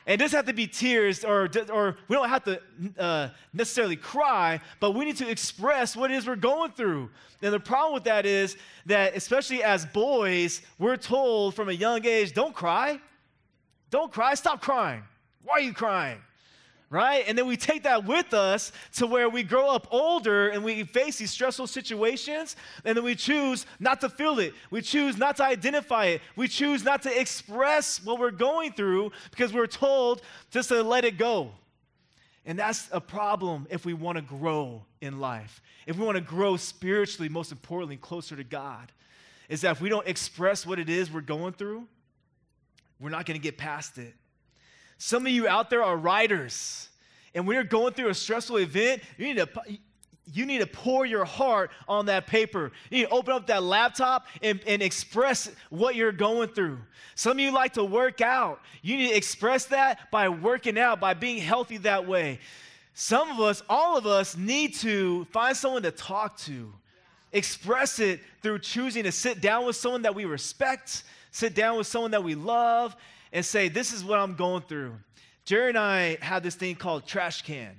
And 0.08 0.14
it 0.14 0.24
doesn't 0.24 0.38
have 0.38 0.46
to 0.46 0.54
be 0.54 0.66
tears, 0.66 1.22
or, 1.22 1.50
or 1.70 1.96
we 2.08 2.16
don't 2.16 2.30
have 2.30 2.42
to 2.44 2.62
uh, 2.98 3.28
necessarily 3.52 3.94
cry, 3.94 4.58
but 4.80 4.92
we 4.92 5.04
need 5.04 5.18
to 5.18 5.28
express 5.28 5.94
what 5.94 6.10
it 6.10 6.14
is 6.14 6.26
we're 6.26 6.34
going 6.34 6.70
through. 6.70 7.10
And 7.42 7.52
the 7.52 7.60
problem 7.60 7.92
with 7.92 8.04
that 8.04 8.24
is 8.24 8.56
that, 8.86 9.14
especially 9.14 9.62
as 9.62 9.84
boys, 9.84 10.62
we're 10.78 10.96
told 10.96 11.54
from 11.54 11.68
a 11.68 11.72
young 11.72 12.06
age 12.06 12.32
don't 12.32 12.54
cry. 12.54 12.98
Don't 13.90 14.10
cry. 14.10 14.32
Stop 14.32 14.62
crying. 14.62 15.02
Why 15.44 15.56
are 15.56 15.60
you 15.60 15.74
crying? 15.74 16.20
Right? 16.90 17.24
And 17.26 17.36
then 17.36 17.46
we 17.46 17.56
take 17.56 17.82
that 17.82 18.04
with 18.04 18.32
us 18.32 18.72
to 18.94 19.06
where 19.06 19.28
we 19.28 19.42
grow 19.42 19.68
up 19.68 19.88
older 19.90 20.48
and 20.48 20.64
we 20.64 20.84
face 20.84 21.18
these 21.18 21.30
stressful 21.30 21.66
situations, 21.66 22.56
and 22.84 22.96
then 22.96 23.04
we 23.04 23.14
choose 23.14 23.66
not 23.78 24.00
to 24.00 24.08
feel 24.08 24.38
it. 24.38 24.54
We 24.70 24.80
choose 24.80 25.18
not 25.18 25.36
to 25.36 25.44
identify 25.44 26.06
it. 26.06 26.22
We 26.36 26.48
choose 26.48 26.84
not 26.84 27.02
to 27.02 27.20
express 27.20 28.02
what 28.04 28.18
we're 28.18 28.30
going 28.30 28.72
through 28.72 29.12
because 29.30 29.52
we're 29.52 29.66
told 29.66 30.22
just 30.50 30.70
to 30.70 30.82
let 30.82 31.04
it 31.04 31.18
go. 31.18 31.50
And 32.46 32.58
that's 32.58 32.88
a 32.92 33.00
problem 33.00 33.66
if 33.68 33.84
we 33.84 33.92
want 33.92 34.16
to 34.16 34.22
grow 34.22 34.82
in 35.02 35.20
life. 35.20 35.60
If 35.86 35.98
we 35.98 36.06
want 36.06 36.16
to 36.16 36.22
grow 36.22 36.56
spiritually, 36.56 37.28
most 37.28 37.52
importantly, 37.52 37.98
closer 37.98 38.36
to 38.36 38.44
God, 38.44 38.90
is 39.50 39.60
that 39.60 39.72
if 39.72 39.80
we 39.82 39.90
don't 39.90 40.06
express 40.06 40.64
what 40.64 40.78
it 40.78 40.88
is 40.88 41.10
we're 41.10 41.20
going 41.20 41.52
through, 41.52 41.86
we're 43.00 43.10
not 43.10 43.26
going 43.26 43.38
to 43.38 43.42
get 43.42 43.58
past 43.58 43.98
it. 43.98 44.14
Some 44.98 45.26
of 45.26 45.32
you 45.32 45.48
out 45.48 45.70
there 45.70 45.82
are 45.82 45.96
writers. 45.96 46.88
And 47.34 47.46
when 47.46 47.54
you're 47.54 47.64
going 47.64 47.94
through 47.94 48.08
a 48.08 48.14
stressful 48.14 48.56
event, 48.58 49.02
you 49.16 49.26
need 49.26 49.36
to 49.36 49.48
you 50.32 50.44
need 50.44 50.58
to 50.58 50.66
pour 50.66 51.06
your 51.06 51.24
heart 51.24 51.70
on 51.88 52.06
that 52.06 52.26
paper. 52.26 52.70
You 52.90 52.98
need 52.98 53.04
to 53.06 53.10
open 53.10 53.32
up 53.32 53.46
that 53.46 53.62
laptop 53.62 54.26
and, 54.42 54.60
and 54.66 54.82
express 54.82 55.50
what 55.70 55.94
you're 55.94 56.12
going 56.12 56.50
through. 56.50 56.78
Some 57.14 57.32
of 57.32 57.40
you 57.40 57.50
like 57.50 57.72
to 57.74 57.84
work 57.84 58.20
out. 58.20 58.60
You 58.82 58.96
need 58.96 59.08
to 59.08 59.16
express 59.16 59.64
that 59.66 60.10
by 60.10 60.28
working 60.28 60.78
out, 60.78 61.00
by 61.00 61.14
being 61.14 61.38
healthy 61.38 61.78
that 61.78 62.06
way. 62.06 62.40
Some 62.94 63.30
of 63.30 63.40
us, 63.40 63.62
all 63.68 63.96
of 63.96 64.06
us, 64.06 64.36
need 64.36 64.74
to 64.76 65.24
find 65.26 65.56
someone 65.56 65.82
to 65.82 65.90
talk 65.90 66.36
to. 66.40 66.72
Express 67.32 67.98
it 67.98 68.20
through 68.42 68.58
choosing 68.58 69.04
to 69.04 69.12
sit 69.12 69.40
down 69.40 69.66
with 69.66 69.76
someone 69.76 70.02
that 70.02 70.14
we 70.14 70.24
respect, 70.24 71.04
sit 71.30 71.54
down 71.54 71.78
with 71.78 71.86
someone 71.86 72.10
that 72.10 72.24
we 72.24 72.34
love, 72.34 72.96
and 73.32 73.44
say, 73.44 73.68
This 73.68 73.92
is 73.92 74.04
what 74.04 74.18
I'm 74.18 74.34
going 74.34 74.62
through. 74.62 74.94
Jerry 75.44 75.70
and 75.70 75.78
I 75.78 76.18
have 76.20 76.42
this 76.42 76.54
thing 76.54 76.74
called 76.74 77.06
trash 77.06 77.42
can. 77.42 77.74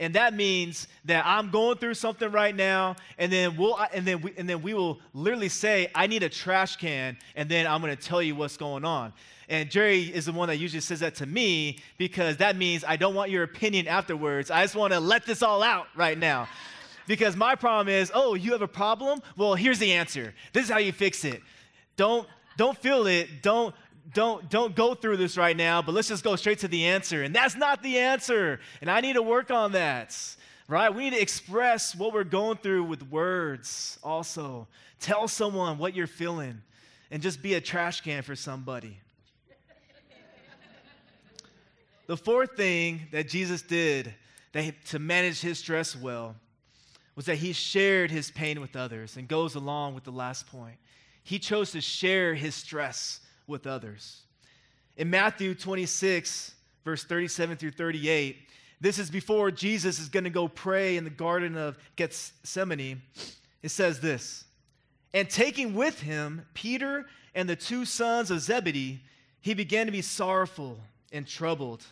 And 0.00 0.14
that 0.14 0.34
means 0.34 0.88
that 1.04 1.24
I'm 1.24 1.50
going 1.50 1.78
through 1.78 1.94
something 1.94 2.30
right 2.32 2.54
now, 2.54 2.96
and 3.16 3.32
then 3.32 3.56
we'll 3.56 3.78
and 3.92 4.04
then 4.04 4.22
we, 4.22 4.32
and 4.36 4.48
then 4.48 4.60
we 4.60 4.74
will 4.74 4.98
literally 5.12 5.48
say, 5.48 5.88
"I 5.94 6.08
need 6.08 6.24
a 6.24 6.28
trash 6.28 6.76
can," 6.76 7.16
and 7.36 7.48
then 7.48 7.66
I'm 7.66 7.80
to 7.82 7.94
tell 7.94 8.20
you 8.20 8.34
what's 8.34 8.56
going 8.56 8.84
on. 8.84 9.12
And 9.48 9.70
Jerry 9.70 10.02
is 10.02 10.26
the 10.26 10.32
one 10.32 10.48
that 10.48 10.56
usually 10.56 10.80
says 10.80 11.00
that 11.00 11.14
to 11.16 11.26
me 11.26 11.78
because 11.98 12.38
that 12.38 12.56
means 12.56 12.82
I 12.82 12.96
don't 12.96 13.14
want 13.14 13.30
your 13.30 13.42
opinion 13.42 13.86
afterwards. 13.86 14.50
I 14.50 14.62
just 14.62 14.74
want 14.74 14.92
to 14.92 15.00
let 15.00 15.26
this 15.26 15.42
all 15.42 15.62
out 15.62 15.86
right 15.94 16.18
now. 16.18 16.48
Because 17.06 17.36
my 17.36 17.54
problem 17.54 17.88
is, 17.88 18.10
oh, 18.14 18.32
you 18.32 18.52
have 18.52 18.62
a 18.62 18.66
problem? 18.66 19.20
Well, 19.36 19.54
here's 19.54 19.78
the 19.78 19.92
answer. 19.92 20.32
This 20.54 20.64
is 20.64 20.70
how 20.70 20.78
you 20.78 20.90
fix 20.90 21.22
it. 21.26 21.42
Don't 21.96 22.26
don't 22.56 22.78
feel 22.78 23.06
it. 23.06 23.42
Don't 23.42 23.74
don't 24.12 24.50
don't 24.50 24.74
go 24.74 24.94
through 24.94 25.16
this 25.16 25.36
right 25.36 25.56
now, 25.56 25.80
but 25.80 25.94
let's 25.94 26.08
just 26.08 26.24
go 26.24 26.36
straight 26.36 26.58
to 26.60 26.68
the 26.68 26.84
answer. 26.84 27.22
And 27.22 27.34
that's 27.34 27.56
not 27.56 27.82
the 27.82 27.98
answer. 27.98 28.60
And 28.80 28.90
I 28.90 29.00
need 29.00 29.14
to 29.14 29.22
work 29.22 29.50
on 29.50 29.72
that. 29.72 30.16
Right? 30.66 30.94
We 30.94 31.04
need 31.04 31.16
to 31.16 31.20
express 31.20 31.94
what 31.94 32.14
we're 32.14 32.24
going 32.24 32.56
through 32.56 32.84
with 32.84 33.02
words 33.10 33.98
also. 34.02 34.66
Tell 34.98 35.28
someone 35.28 35.76
what 35.76 35.94
you're 35.94 36.06
feeling 36.06 36.62
and 37.10 37.22
just 37.22 37.42
be 37.42 37.54
a 37.54 37.60
trash 37.60 38.00
can 38.00 38.22
for 38.22 38.34
somebody. 38.34 38.98
the 42.06 42.16
fourth 42.16 42.56
thing 42.56 43.02
that 43.12 43.28
Jesus 43.28 43.60
did 43.60 44.14
that, 44.52 44.74
to 44.86 44.98
manage 44.98 45.40
his 45.40 45.58
stress 45.58 45.94
well 45.94 46.34
was 47.14 47.26
that 47.26 47.36
he 47.36 47.52
shared 47.52 48.10
his 48.10 48.30
pain 48.30 48.60
with 48.60 48.74
others 48.74 49.16
and 49.16 49.28
goes 49.28 49.54
along 49.54 49.94
with 49.94 50.04
the 50.04 50.10
last 50.10 50.46
point. 50.46 50.76
He 51.22 51.38
chose 51.38 51.72
to 51.72 51.80
share 51.80 52.34
his 52.34 52.54
stress 52.54 53.20
with 53.46 53.66
others. 53.66 54.22
In 54.96 55.10
Matthew 55.10 55.54
26, 55.54 56.54
verse 56.84 57.04
37 57.04 57.56
through 57.56 57.72
38, 57.72 58.36
this 58.80 58.98
is 58.98 59.10
before 59.10 59.50
Jesus 59.50 59.98
is 59.98 60.08
going 60.08 60.24
to 60.24 60.30
go 60.30 60.48
pray 60.48 60.96
in 60.96 61.04
the 61.04 61.10
Garden 61.10 61.56
of 61.56 61.78
Gethsemane. 61.96 63.02
It 63.62 63.70
says 63.70 64.00
this 64.00 64.44
And 65.12 65.28
taking 65.28 65.74
with 65.74 66.00
him 66.00 66.46
Peter 66.54 67.06
and 67.34 67.48
the 67.48 67.56
two 67.56 67.84
sons 67.84 68.30
of 68.30 68.40
Zebedee, 68.40 69.00
he 69.40 69.54
began 69.54 69.86
to 69.86 69.92
be 69.92 70.02
sorrowful 70.02 70.78
and 71.12 71.26
troubled. 71.26 71.84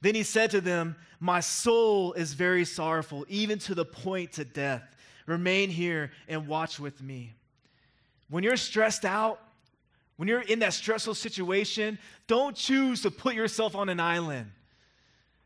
Then 0.00 0.14
he 0.14 0.22
said 0.22 0.50
to 0.50 0.60
them, 0.60 0.96
My 1.20 1.40
soul 1.40 2.12
is 2.12 2.34
very 2.34 2.64
sorrowful, 2.64 3.24
even 3.28 3.58
to 3.60 3.74
the 3.74 3.84
point 3.84 4.32
to 4.32 4.44
death. 4.44 4.82
Remain 5.26 5.70
here 5.70 6.10
and 6.28 6.46
watch 6.46 6.78
with 6.78 7.00
me. 7.00 7.32
When 8.28 8.44
you're 8.44 8.56
stressed 8.56 9.04
out, 9.04 9.40
when 10.16 10.28
you're 10.28 10.42
in 10.42 10.60
that 10.60 10.72
stressful 10.72 11.14
situation, 11.14 11.98
don't 12.26 12.54
choose 12.54 13.02
to 13.02 13.10
put 13.10 13.34
yourself 13.34 13.74
on 13.74 13.88
an 13.88 14.00
island. 14.00 14.50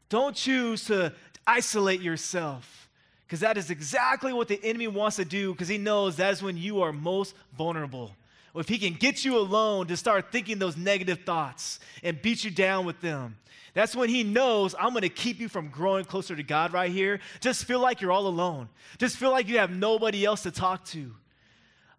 Don't 0.08 0.34
choose 0.36 0.84
to 0.86 1.12
isolate 1.46 2.00
yourself 2.00 2.88
because 3.26 3.40
that 3.40 3.56
is 3.58 3.70
exactly 3.70 4.32
what 4.32 4.48
the 4.48 4.62
enemy 4.62 4.88
wants 4.88 5.16
to 5.16 5.24
do 5.24 5.52
because 5.52 5.68
he 5.68 5.78
knows 5.78 6.16
that 6.16 6.32
is 6.32 6.42
when 6.42 6.56
you 6.56 6.82
are 6.82 6.92
most 6.92 7.34
vulnerable. 7.56 8.12
If 8.54 8.68
he 8.68 8.78
can 8.78 8.94
get 8.94 9.24
you 9.24 9.38
alone 9.38 9.86
to 9.86 9.96
start 9.96 10.32
thinking 10.32 10.58
those 10.58 10.76
negative 10.76 11.20
thoughts 11.24 11.78
and 12.02 12.20
beat 12.20 12.42
you 12.42 12.50
down 12.50 12.86
with 12.86 13.00
them, 13.00 13.36
that's 13.74 13.94
when 13.94 14.08
he 14.08 14.24
knows 14.24 14.74
I'm 14.78 14.90
going 14.90 15.02
to 15.02 15.08
keep 15.08 15.38
you 15.38 15.48
from 15.48 15.68
growing 15.68 16.04
closer 16.04 16.34
to 16.34 16.42
God 16.42 16.72
right 16.72 16.90
here. 16.90 17.20
Just 17.40 17.64
feel 17.66 17.80
like 17.80 18.00
you're 18.00 18.10
all 18.10 18.26
alone. 18.26 18.68
Just 18.98 19.16
feel 19.16 19.30
like 19.30 19.46
you 19.46 19.58
have 19.58 19.70
nobody 19.70 20.24
else 20.24 20.42
to 20.42 20.50
talk 20.50 20.84
to. 20.86 21.14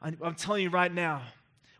I'm 0.01 0.35
telling 0.35 0.63
you 0.63 0.69
right 0.69 0.93
now, 0.93 1.21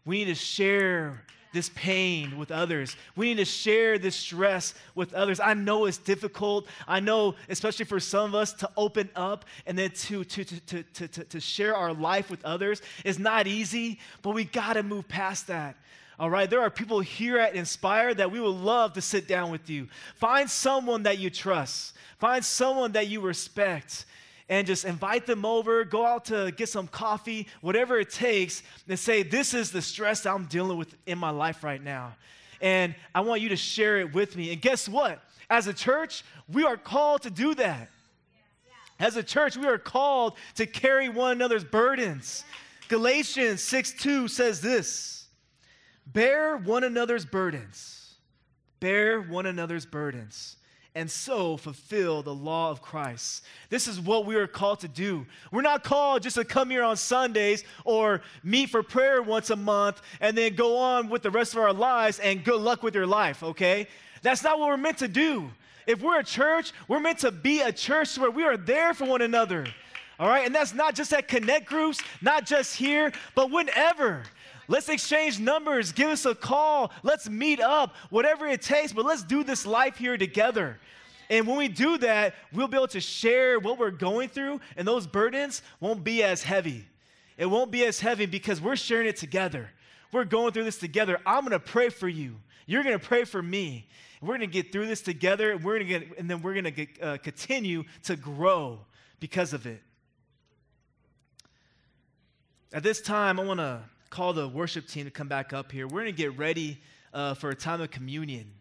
we 0.09 0.25
need 0.25 0.25
to 0.25 0.33
share 0.33 1.21
this 1.53 1.69
pain 1.75 2.35
with 2.39 2.49
others. 2.49 2.95
We 3.15 3.27
need 3.27 3.37
to 3.37 3.45
share 3.45 3.99
this 3.99 4.15
stress 4.15 4.73
with 4.95 5.13
others. 5.13 5.39
I 5.39 5.53
know 5.53 5.85
it's 5.85 5.99
difficult. 5.99 6.65
I 6.87 6.99
know, 6.99 7.35
especially 7.47 7.85
for 7.85 7.99
some 7.99 8.25
of 8.25 8.33
us, 8.33 8.51
to 8.53 8.71
open 8.75 9.11
up 9.15 9.45
and 9.67 9.77
then 9.77 9.91
to, 9.91 10.23
to, 10.23 10.43
to, 10.43 10.83
to, 10.83 11.07
to, 11.07 11.23
to 11.25 11.39
share 11.39 11.75
our 11.75 11.93
life 11.93 12.31
with 12.31 12.43
others 12.43 12.81
is 13.05 13.19
not 13.19 13.45
easy, 13.45 13.99
but 14.23 14.31
we 14.31 14.45
got 14.45 14.73
to 14.73 14.81
move 14.81 15.07
past 15.07 15.45
that. 15.45 15.75
All 16.19 16.31
right, 16.31 16.49
there 16.49 16.61
are 16.61 16.71
people 16.71 17.01
here 17.01 17.37
at 17.37 17.53
Inspire 17.53 18.15
that 18.15 18.31
we 18.31 18.39
would 18.39 18.49
love 18.49 18.93
to 18.93 19.01
sit 19.01 19.27
down 19.27 19.51
with 19.51 19.69
you. 19.69 19.89
Find 20.15 20.49
someone 20.49 21.03
that 21.03 21.19
you 21.19 21.29
trust, 21.29 21.95
find 22.17 22.43
someone 22.43 22.93
that 22.93 23.09
you 23.09 23.21
respect, 23.21 24.05
and 24.49 24.65
just 24.65 24.83
invite 24.83 25.27
them 25.27 25.45
over, 25.45 25.85
go 25.85 26.05
out 26.05 26.25
to 26.25 26.51
get 26.57 26.69
some 26.69 26.87
coffee, 26.87 27.47
whatever 27.61 27.99
it 27.99 28.09
takes, 28.09 28.63
and 28.87 28.97
say, 28.97 29.21
This 29.21 29.53
is 29.53 29.71
the 29.71 29.81
stress 29.81 30.25
I'm 30.25 30.45
dealing 30.45 30.77
with 30.77 30.93
in 31.05 31.17
my 31.17 31.29
life 31.29 31.63
right 31.63 31.81
now. 31.81 32.15
And 32.59 32.95
I 33.13 33.21
want 33.21 33.41
you 33.41 33.49
to 33.49 33.55
share 33.55 33.99
it 33.99 34.13
with 34.13 34.35
me. 34.35 34.51
And 34.51 34.61
guess 34.61 34.89
what? 34.89 35.21
As 35.49 35.67
a 35.67 35.73
church, 35.73 36.23
we 36.51 36.65
are 36.65 36.75
called 36.75 37.21
to 37.21 37.29
do 37.29 37.55
that. 37.55 37.89
As 38.99 39.15
a 39.15 39.23
church, 39.23 39.55
we 39.55 39.65
are 39.65 39.77
called 39.77 40.33
to 40.55 40.65
carry 40.65 41.07
one 41.07 41.31
another's 41.33 41.63
burdens. 41.63 42.43
Galatians 42.89 43.61
6 43.61 43.93
2 43.93 44.27
says 44.27 44.61
this 44.61 45.27
Bear 46.07 46.57
one 46.57 46.83
another's 46.83 47.25
burdens. 47.25 48.15
Bear 48.79 49.21
one 49.21 49.45
another's 49.45 49.85
burdens 49.85 50.57
and 50.95 51.09
so 51.09 51.55
fulfill 51.55 52.23
the 52.23 52.33
law 52.33 52.71
of 52.71 52.81
Christ. 52.81 53.43
This 53.69 53.87
is 53.87 53.99
what 53.99 54.25
we 54.25 54.35
are 54.35 54.47
called 54.47 54.79
to 54.81 54.87
do. 54.87 55.25
We're 55.51 55.61
not 55.61 55.83
called 55.83 56.23
just 56.23 56.35
to 56.35 56.43
come 56.43 56.69
here 56.69 56.83
on 56.83 56.97
Sundays 56.97 57.63
or 57.85 58.21
meet 58.43 58.69
for 58.69 58.81
prayer 58.81 59.21
once 59.21 59.49
a 59.49 59.55
month 59.55 60.01
and 60.19 60.37
then 60.37 60.55
go 60.55 60.77
on 60.77 61.09
with 61.09 61.21
the 61.21 61.31
rest 61.31 61.53
of 61.53 61.59
our 61.59 61.73
lives 61.73 62.19
and 62.19 62.43
good 62.43 62.59
luck 62.59 62.81
with 62.81 62.95
your 62.95 63.07
life, 63.07 63.43
okay? 63.43 63.87
That's 64.21 64.43
not 64.43 64.59
what 64.59 64.69
we're 64.69 64.77
meant 64.77 64.97
to 64.99 65.07
do. 65.07 65.51
If 65.85 66.01
we're 66.01 66.19
a 66.19 66.23
church, 66.23 66.71
we're 66.87 66.99
meant 66.99 67.19
to 67.19 67.31
be 67.31 67.61
a 67.61 67.71
church 67.71 68.17
where 68.17 68.31
we 68.31 68.43
are 68.43 68.57
there 68.57 68.93
for 68.93 69.05
one 69.05 69.21
another. 69.21 69.65
All 70.19 70.27
right? 70.27 70.45
And 70.45 70.53
that's 70.53 70.73
not 70.73 70.95
just 70.95 71.13
at 71.13 71.27
connect 71.27 71.65
groups, 71.65 72.01
not 72.21 72.45
just 72.45 72.75
here, 72.75 73.11
but 73.35 73.51
whenever. 73.51 74.23
Let's 74.69 74.87
exchange 74.87 75.39
numbers. 75.39 75.91
Give 75.91 76.09
us 76.09 76.25
a 76.27 76.35
call. 76.35 76.91
Let's 77.01 77.27
meet 77.27 77.59
up, 77.59 77.95
whatever 78.11 78.45
it 78.45 78.61
takes, 78.61 78.93
but 78.93 79.03
let's 79.03 79.23
do 79.23 79.43
this 79.43 79.65
life 79.65 79.97
here 79.97 80.15
together. 80.15 80.79
And 81.27 81.47
when 81.47 81.57
we 81.57 81.67
do 81.67 81.97
that, 81.97 82.35
we'll 82.53 82.67
be 82.67 82.77
able 82.77 82.87
to 82.89 83.01
share 83.01 83.59
what 83.59 83.79
we're 83.79 83.89
going 83.89 84.29
through, 84.29 84.61
and 84.77 84.87
those 84.87 85.07
burdens 85.07 85.63
won't 85.79 86.03
be 86.03 86.21
as 86.23 86.43
heavy. 86.43 86.85
It 87.35 87.47
won't 87.47 87.71
be 87.71 87.83
as 87.83 87.99
heavy 87.99 88.27
because 88.27 88.61
we're 88.61 88.75
sharing 88.75 89.07
it 89.07 89.17
together. 89.17 89.71
We're 90.11 90.25
going 90.25 90.53
through 90.53 90.65
this 90.65 90.77
together. 90.77 91.19
I'm 91.25 91.41
going 91.41 91.51
to 91.51 91.59
pray 91.59 91.89
for 91.89 92.07
you. 92.07 92.35
You're 92.67 92.83
going 92.83 92.97
to 92.97 93.03
pray 93.03 93.23
for 93.23 93.41
me. 93.41 93.87
We're 94.21 94.37
going 94.37 94.41
to 94.41 94.47
get 94.47 94.71
through 94.71 94.85
this 94.85 95.01
together, 95.01 95.51
and, 95.51 95.63
we're 95.63 95.79
gonna 95.79 95.89
get, 95.89 96.19
and 96.19 96.29
then 96.29 96.43
we're 96.43 96.53
going 96.53 96.73
to 96.73 96.87
uh, 97.01 97.17
continue 97.17 97.85
to 98.03 98.15
grow 98.15 98.81
because 99.19 99.53
of 99.53 99.65
it. 99.65 99.81
At 102.71 102.83
this 102.83 103.01
time, 103.01 103.39
I 103.39 103.43
want 103.43 103.59
to 103.61 103.81
call 104.09 104.33
the 104.33 104.47
worship 104.47 104.87
team 104.87 105.05
to 105.05 105.11
come 105.11 105.27
back 105.27 105.53
up 105.53 105.71
here. 105.71 105.85
We're 105.85 106.01
going 106.01 106.05
to 106.05 106.11
get 106.11 106.37
ready 106.37 106.79
uh, 107.13 107.33
for 107.35 107.49
a 107.49 107.55
time 107.55 107.81
of 107.81 107.91
communion 107.91 108.51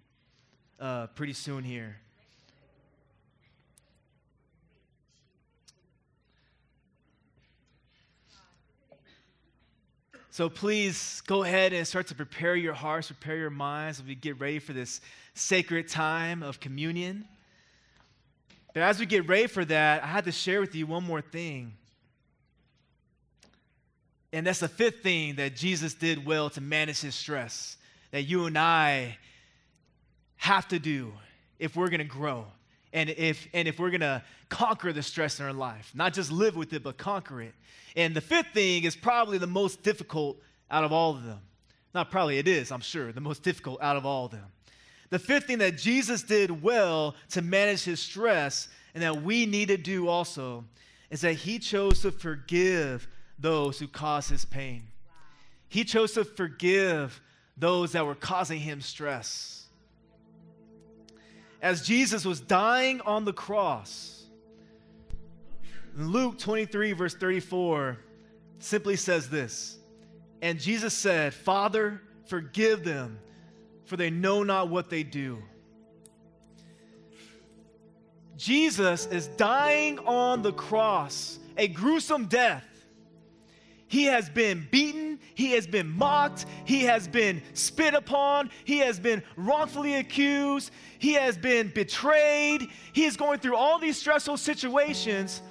uh, 0.80 1.06
pretty 1.08 1.32
soon 1.32 1.64
here. 1.64 1.96
So 10.30 10.48
please 10.48 11.20
go 11.26 11.42
ahead 11.42 11.72
and 11.72 11.84
start 11.84 12.06
to 12.08 12.14
prepare 12.14 12.54
your 12.54 12.72
hearts, 12.72 13.08
prepare 13.08 13.36
your 13.36 13.50
minds 13.50 13.98
as 13.98 14.06
we 14.06 14.14
get 14.14 14.38
ready 14.38 14.60
for 14.60 14.72
this 14.72 15.00
sacred 15.34 15.88
time 15.88 16.44
of 16.44 16.60
communion. 16.60 17.26
But 18.72 18.84
as 18.84 19.00
we 19.00 19.06
get 19.06 19.26
ready 19.26 19.48
for 19.48 19.64
that, 19.64 20.04
I 20.04 20.06
had 20.06 20.26
to 20.26 20.30
share 20.32 20.60
with 20.60 20.76
you 20.76 20.86
one 20.86 21.02
more 21.02 21.20
thing. 21.20 21.72
And 24.32 24.46
that's 24.46 24.60
the 24.60 24.68
fifth 24.68 25.02
thing 25.02 25.36
that 25.36 25.56
Jesus 25.56 25.94
did 25.94 26.24
well 26.24 26.50
to 26.50 26.60
manage 26.60 27.00
his 27.00 27.14
stress, 27.14 27.76
that 28.10 28.22
you 28.22 28.46
and 28.46 28.58
I 28.58 29.16
have 30.36 30.68
to 30.68 30.78
do 30.78 31.12
if 31.58 31.76
we're 31.76 31.88
going 31.88 31.98
to 31.98 32.04
grow 32.04 32.46
and 32.92 33.10
if, 33.10 33.46
and 33.52 33.68
if 33.68 33.78
we're 33.78 33.90
going 33.90 34.00
to 34.00 34.22
conquer 34.48 34.92
the 34.92 35.02
stress 35.02 35.40
in 35.40 35.46
our 35.46 35.52
life, 35.52 35.92
not 35.94 36.14
just 36.14 36.30
live 36.30 36.56
with 36.56 36.72
it, 36.72 36.82
but 36.82 36.96
conquer 36.96 37.42
it. 37.42 37.54
And 37.96 38.14
the 38.14 38.20
fifth 38.20 38.48
thing 38.54 38.84
is 38.84 38.96
probably 38.96 39.38
the 39.38 39.46
most 39.46 39.82
difficult 39.82 40.40
out 40.70 40.84
of 40.84 40.92
all 40.92 41.12
of 41.12 41.24
them. 41.24 41.40
Not 41.94 42.10
probably, 42.10 42.38
it 42.38 42.48
is, 42.48 42.70
I'm 42.70 42.80
sure, 42.80 43.12
the 43.12 43.20
most 43.20 43.42
difficult 43.42 43.82
out 43.82 43.96
of 43.96 44.06
all 44.06 44.26
of 44.26 44.30
them. 44.30 44.44
The 45.10 45.18
fifth 45.18 45.46
thing 45.46 45.58
that 45.58 45.78
Jesus 45.78 46.22
did 46.22 46.62
well 46.62 47.14
to 47.30 47.42
manage 47.42 47.82
his 47.82 47.98
stress 48.00 48.68
and 48.94 49.02
that 49.02 49.22
we 49.22 49.46
need 49.46 49.68
to 49.68 49.76
do 49.76 50.08
also 50.08 50.64
is 51.10 51.22
that 51.22 51.32
he 51.34 51.58
chose 51.58 52.02
to 52.02 52.10
forgive 52.10 53.08
those 53.38 53.78
who 53.78 53.86
caused 53.86 54.30
his 54.30 54.44
pain. 54.44 54.84
He 55.68 55.84
chose 55.84 56.12
to 56.12 56.24
forgive 56.24 57.20
those 57.56 57.92
that 57.92 58.06
were 58.06 58.14
causing 58.14 58.60
him 58.60 58.80
stress. 58.80 59.66
As 61.60 61.86
Jesus 61.86 62.24
was 62.24 62.40
dying 62.40 63.00
on 63.00 63.24
the 63.24 63.32
cross, 63.32 64.24
Luke 65.96 66.38
23, 66.38 66.92
verse 66.92 67.14
34, 67.14 67.98
simply 68.60 68.96
says 68.96 69.28
this 69.28 69.78
And 70.40 70.60
Jesus 70.60 70.94
said, 70.94 71.34
Father, 71.34 72.00
forgive 72.26 72.84
them, 72.84 73.18
for 73.84 73.96
they 73.96 74.10
know 74.10 74.42
not 74.42 74.68
what 74.68 74.90
they 74.90 75.02
do. 75.02 75.42
Jesus 78.36 79.06
is 79.06 79.26
dying 79.26 79.98
on 80.00 80.42
the 80.42 80.52
cross, 80.52 81.40
a 81.56 81.66
gruesome 81.66 82.26
death. 82.26 82.64
He 83.88 84.04
has 84.04 84.28
been 84.28 84.68
beaten, 84.70 85.18
he 85.34 85.52
has 85.52 85.66
been 85.66 85.88
mocked, 85.88 86.46
he 86.64 86.82
has 86.82 87.08
been 87.08 87.42
spit 87.54 87.94
upon, 87.94 88.50
he 88.64 88.78
has 88.78 89.00
been 89.00 89.22
wrongfully 89.36 89.94
accused, 89.94 90.70
he 90.98 91.14
has 91.14 91.38
been 91.38 91.68
betrayed. 91.68 92.68
He 92.92 93.04
is 93.04 93.16
going 93.16 93.40
through 93.40 93.56
all 93.56 93.78
these 93.78 93.98
stressful 93.98 94.36
situations 94.36 95.42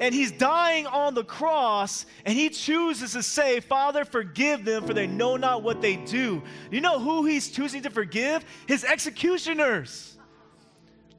and 0.00 0.14
he's 0.14 0.32
dying 0.32 0.86
on 0.86 1.14
the 1.14 1.24
cross 1.24 2.06
and 2.24 2.36
he 2.36 2.48
chooses 2.50 3.12
to 3.12 3.22
say 3.22 3.60
father 3.60 4.04
forgive 4.04 4.64
them 4.64 4.84
for 4.84 4.92
they 4.92 5.06
know 5.06 5.36
not 5.36 5.62
what 5.62 5.80
they 5.80 5.96
do. 5.96 6.42
You 6.70 6.80
know 6.80 6.98
who 6.98 7.24
he's 7.24 7.50
choosing 7.50 7.82
to 7.82 7.90
forgive? 7.90 8.44
His 8.66 8.84
executioners. 8.84 10.16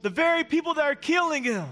The 0.02 0.10
very 0.10 0.44
people 0.44 0.74
that 0.74 0.84
are 0.84 0.94
killing 0.94 1.42
him. 1.42 1.66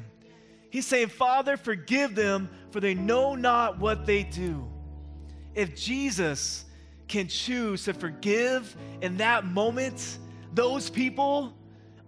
He's 0.70 0.86
saying, 0.86 1.08
Father, 1.08 1.56
forgive 1.56 2.16
them, 2.16 2.48
for 2.74 2.80
they 2.80 2.92
know 2.92 3.36
not 3.36 3.78
what 3.78 4.04
they 4.04 4.24
do. 4.24 4.68
If 5.54 5.76
Jesus 5.76 6.64
can 7.06 7.28
choose 7.28 7.84
to 7.84 7.94
forgive 7.94 8.76
in 9.00 9.18
that 9.18 9.44
moment 9.44 10.18
those 10.52 10.90
people, 10.90 11.54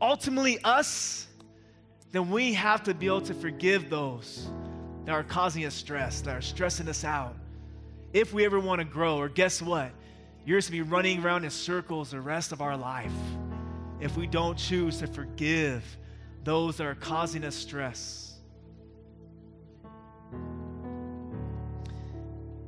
ultimately 0.03 0.59
us, 0.65 1.29
then 2.11 2.33
we 2.33 2.53
have 2.55 2.83
to 2.83 2.95
be 2.95 3.07
able 3.07 3.21
to 3.21 3.33
forgive 3.33 3.89
those 3.89 4.49
that 5.05 5.13
are 5.13 5.23
causing 5.23 5.65
us 5.65 5.73
stress, 5.73 6.21
that 6.23 6.37
are 6.37 6.43
stressing 6.43 6.89
us 6.89 7.05
out. 7.05 7.37
If 8.13 8.35
we 8.35 8.45
ever 8.45 8.59
want 8.59 8.81
to 8.81 8.85
grow, 8.85 9.19
or 9.19 9.29
guess 9.29 9.63
what? 9.63 9.93
You're 10.45 10.59
just 10.59 10.67
to 10.67 10.73
be 10.73 10.83
running 10.83 11.25
around 11.25 11.45
in 11.45 11.51
circles 11.51 12.11
the 12.11 12.21
rest 12.21 12.51
of 12.51 12.61
our 12.61 12.77
life 12.77 13.13
if 14.01 14.17
we 14.17 14.27
don't 14.27 14.59
choose 14.59 14.99
to 14.99 15.07
forgive 15.07 15.85
those 16.43 16.79
that 16.79 16.89
are 16.89 16.97
causing 16.97 17.45
us 17.45 17.55
stress. 17.55 18.26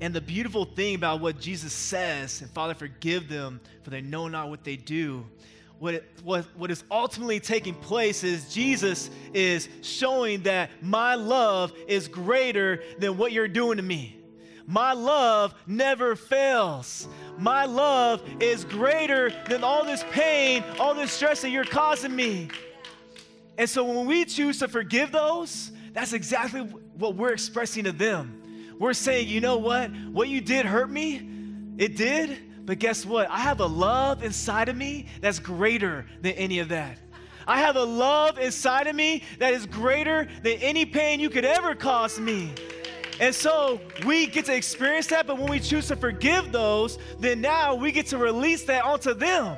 And 0.01 0.15
the 0.15 0.21
beautiful 0.21 0.65
thing 0.65 0.95
about 0.95 1.21
what 1.21 1.41
Jesus 1.41 1.73
says, 1.73 2.41
and 2.41 2.51
Father, 2.51 2.75
forgive 2.75 3.29
them, 3.29 3.61
for 3.83 3.91
they 3.91 4.01
know 4.01 4.29
not 4.29 4.49
what 4.49 4.63
they 4.63 4.77
do. 4.77 5.27
What, 5.81 5.95
it, 5.95 6.11
what, 6.25 6.45
what 6.57 6.71
is 6.71 6.85
ultimately 6.91 7.41
taking 7.41 7.75
place 7.75 8.25
is 8.25 8.53
Jesus 8.53 9.11
is 9.33 9.69
showing 9.83 10.43
that 10.43 10.71
my 10.83 11.15
love 11.15 11.73
is 11.87 12.09
greater 12.09 12.83
than 12.99 13.17
what 13.17 13.33
you're 13.33 13.49
doing 13.49 13.77
to 13.77 13.83
me. 13.83 14.17
My 14.67 14.93
love 14.93 15.55
never 15.67 16.15
fails. 16.15 17.09
My 17.39 17.65
love 17.65 18.23
is 18.41 18.65
greater 18.65 19.33
than 19.49 19.65
all 19.65 19.85
this 19.85 20.05
pain, 20.11 20.63
all 20.79 20.95
this 20.95 21.11
stress 21.11 21.41
that 21.43 21.51
you're 21.51 21.65
causing 21.65 22.15
me. 22.15 22.49
And 23.57 23.69
so 23.69 23.85
when 23.85 24.07
we 24.07 24.25
choose 24.25 24.59
to 24.59 24.69
forgive 24.69 25.11
those, 25.11 25.73
that's 25.93 26.13
exactly 26.13 26.61
what 26.61 27.15
we're 27.15 27.33
expressing 27.33 27.85
to 27.85 27.93
them. 27.93 28.43
We're 28.79 28.95
saying, 28.95 29.29
you 29.29 29.41
know 29.41 29.59
what? 29.59 29.91
What 30.13 30.29
you 30.29 30.41
did 30.41 30.67
hurt 30.67 30.91
me. 30.91 31.29
It 31.79 31.97
did. 31.97 32.39
But 32.65 32.79
guess 32.79 33.07
what? 33.07 33.31
I 33.31 33.39
have 33.39 33.61
a 33.61 33.67
love 33.67 34.23
inside 34.23 34.69
of 34.69 34.77
me 34.77 35.07
that's 35.21 35.39
greater 35.39 36.05
than 36.21 36.33
any 36.33 36.59
of 36.59 36.69
that. 36.69 36.99
I 37.47 37.61
have 37.61 37.77
a 37.77 37.83
love 37.83 38.39
inside 38.39 38.87
of 38.87 38.95
me 38.95 39.23
that 39.39 39.55
is 39.55 39.65
greater 39.65 40.29
than 40.43 40.59
any 40.59 40.85
pain 40.85 41.19
you 41.19 41.31
could 41.31 41.47
ever 41.47 41.75
cause 41.75 42.21
me. 42.21 42.53
And 43.21 43.35
so 43.35 43.81
we 44.05 44.27
get 44.27 44.45
to 44.45 44.55
experience 44.55 45.07
that, 45.09 45.27
but 45.27 45.39
when 45.39 45.49
we 45.51 45.59
choose 45.59 45.89
to 45.89 45.97
forgive 45.97 46.53
those, 46.53 46.99
then 47.19 47.41
now 47.41 47.75
we 47.75 47.91
get 47.91 48.07
to 48.09 48.19
release 48.19 48.65
that 48.65 48.85
onto 48.85 49.15
them. 49.15 49.57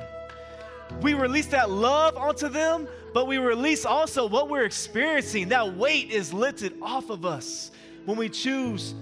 We 1.01 1.13
release 1.13 1.47
that 1.47 1.69
love 1.69 2.15
onto 2.15 2.47
them, 2.47 2.87
but 3.13 3.27
we 3.27 3.37
release 3.37 3.85
also 3.85 4.25
what 4.25 4.49
we're 4.49 4.63
experiencing. 4.63 5.49
That 5.49 5.75
weight 5.75 6.11
is 6.11 6.33
lifted 6.33 6.77
off 6.81 7.09
of 7.09 7.25
us 7.25 7.71
when 8.05 8.17
we 8.17 8.29
choose 8.29 8.95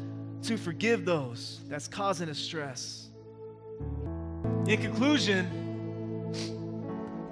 to 0.43 0.57
forgive 0.57 1.05
those 1.05 1.59
that's 1.67 1.87
causing 1.87 2.29
us 2.29 2.37
stress. 2.37 3.09
In 4.67 4.81
conclusion, 4.81 5.47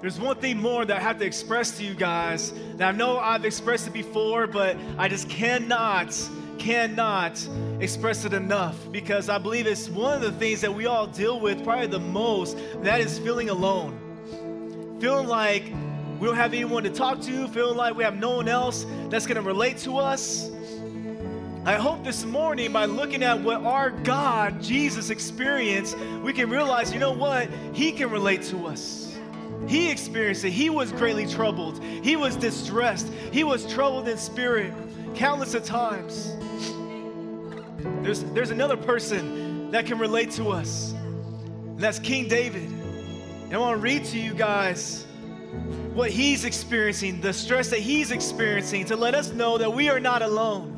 there's 0.00 0.20
one 0.20 0.36
thing 0.36 0.58
more 0.58 0.84
that 0.84 0.96
I 0.96 1.00
have 1.00 1.18
to 1.18 1.24
express 1.24 1.76
to 1.78 1.84
you 1.84 1.94
guys. 1.94 2.52
Now, 2.76 2.88
I 2.88 2.92
know 2.92 3.18
I've 3.18 3.44
expressed 3.44 3.86
it 3.86 3.92
before, 3.92 4.46
but 4.46 4.76
I 4.96 5.08
just 5.08 5.28
cannot, 5.28 6.16
cannot 6.58 7.46
express 7.80 8.24
it 8.24 8.32
enough 8.32 8.76
because 8.92 9.28
I 9.28 9.38
believe 9.38 9.66
it's 9.66 9.88
one 9.88 10.14
of 10.14 10.22
the 10.22 10.32
things 10.32 10.60
that 10.60 10.72
we 10.72 10.86
all 10.86 11.06
deal 11.06 11.40
with 11.40 11.64
probably 11.64 11.88
the 11.88 11.98
most. 11.98 12.56
That 12.82 13.00
is 13.00 13.18
feeling 13.18 13.50
alone. 13.50 14.98
Feeling 15.00 15.26
like 15.26 15.64
we 16.20 16.26
don't 16.26 16.36
have 16.36 16.52
anyone 16.52 16.82
to 16.84 16.90
talk 16.90 17.20
to, 17.22 17.48
feeling 17.48 17.76
like 17.76 17.96
we 17.96 18.04
have 18.04 18.16
no 18.16 18.36
one 18.36 18.48
else 18.48 18.86
that's 19.08 19.26
going 19.26 19.36
to 19.36 19.42
relate 19.42 19.78
to 19.78 19.98
us. 19.98 20.50
I 21.68 21.74
hope 21.74 22.02
this 22.02 22.24
morning, 22.24 22.72
by 22.72 22.86
looking 22.86 23.22
at 23.22 23.42
what 23.42 23.62
our 23.62 23.90
God, 23.90 24.62
Jesus, 24.62 25.10
experienced, 25.10 25.98
we 26.22 26.32
can 26.32 26.48
realize, 26.48 26.94
you 26.94 26.98
know 26.98 27.12
what? 27.12 27.50
He 27.74 27.92
can 27.92 28.08
relate 28.08 28.40
to 28.44 28.66
us. 28.66 29.14
He 29.66 29.90
experienced 29.90 30.46
it. 30.46 30.52
He 30.52 30.70
was 30.70 30.92
greatly 30.92 31.26
troubled. 31.26 31.84
He 31.84 32.16
was 32.16 32.36
distressed. 32.36 33.08
He 33.32 33.44
was 33.44 33.70
troubled 33.70 34.08
in 34.08 34.16
spirit 34.16 34.72
countless 35.14 35.52
of 35.52 35.62
times. 35.62 36.32
There's, 38.02 38.24
there's 38.32 38.50
another 38.50 38.78
person 38.78 39.70
that 39.70 39.84
can 39.84 39.98
relate 39.98 40.30
to 40.32 40.48
us, 40.48 40.92
and 40.92 41.78
that's 41.78 41.98
King 41.98 42.28
David. 42.28 42.62
And 42.62 43.52
I 43.52 43.58
want 43.58 43.76
to 43.76 43.82
read 43.82 44.06
to 44.06 44.18
you 44.18 44.32
guys 44.32 45.04
what 45.92 46.10
he's 46.10 46.46
experiencing, 46.46 47.20
the 47.20 47.34
stress 47.34 47.68
that 47.68 47.80
he's 47.80 48.10
experiencing, 48.10 48.86
to 48.86 48.96
let 48.96 49.14
us 49.14 49.32
know 49.32 49.58
that 49.58 49.70
we 49.70 49.90
are 49.90 50.00
not 50.00 50.22
alone. 50.22 50.77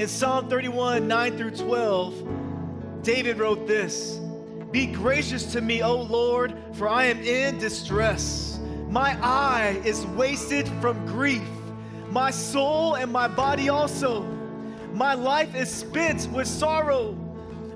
In 0.00 0.08
Psalm 0.08 0.48
31 0.48 1.06
9 1.06 1.36
through 1.36 1.50
12, 1.50 3.02
David 3.02 3.36
wrote 3.36 3.66
this 3.66 4.18
Be 4.70 4.86
gracious 4.86 5.52
to 5.52 5.60
me, 5.60 5.82
O 5.82 5.94
Lord, 5.94 6.54
for 6.72 6.88
I 6.88 7.04
am 7.04 7.20
in 7.20 7.58
distress. 7.58 8.60
My 8.88 9.14
eye 9.22 9.78
is 9.84 10.06
wasted 10.06 10.66
from 10.80 11.04
grief, 11.04 11.46
my 12.08 12.30
soul 12.30 12.94
and 12.94 13.12
my 13.12 13.28
body 13.28 13.68
also. 13.68 14.22
My 14.94 15.12
life 15.12 15.54
is 15.54 15.70
spent 15.70 16.26
with 16.32 16.48
sorrow, 16.48 17.12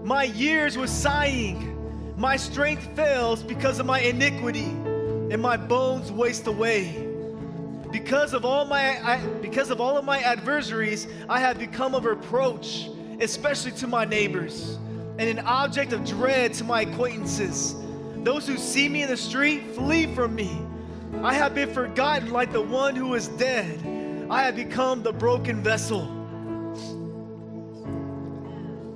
my 0.02 0.22
years 0.22 0.78
with 0.78 0.88
sighing. 0.88 1.76
My 2.16 2.38
strength 2.38 2.88
fails 2.96 3.42
because 3.42 3.78
of 3.80 3.84
my 3.84 4.00
iniquity 4.00 4.70
and 5.30 5.42
my 5.42 5.58
bones 5.58 6.10
waste 6.10 6.46
away. 6.46 7.13
Because 7.94 8.34
of 8.34 8.44
all 8.44 8.64
my 8.64 9.00
I, 9.08 9.24
because 9.40 9.70
of 9.70 9.80
all 9.80 9.96
of 9.96 10.04
my 10.04 10.18
adversaries, 10.18 11.06
I 11.28 11.38
have 11.38 11.60
become 11.60 11.94
a 11.94 12.00
reproach, 12.00 12.90
especially 13.20 13.70
to 13.70 13.86
my 13.86 14.04
neighbors, 14.04 14.80
and 15.16 15.28
an 15.28 15.38
object 15.46 15.92
of 15.92 16.04
dread 16.04 16.54
to 16.54 16.64
my 16.64 16.80
acquaintances. 16.80 17.76
Those 18.16 18.48
who 18.48 18.56
see 18.56 18.88
me 18.88 19.04
in 19.04 19.08
the 19.08 19.16
street 19.16 19.76
flee 19.76 20.12
from 20.12 20.34
me. 20.34 20.60
I 21.22 21.34
have 21.34 21.54
been 21.54 21.72
forgotten 21.72 22.32
like 22.32 22.52
the 22.52 22.60
one 22.60 22.96
who 22.96 23.14
is 23.14 23.28
dead. 23.28 24.26
I 24.28 24.42
have 24.42 24.56
become 24.56 25.04
the 25.04 25.12
broken 25.12 25.62
vessel. 25.62 26.02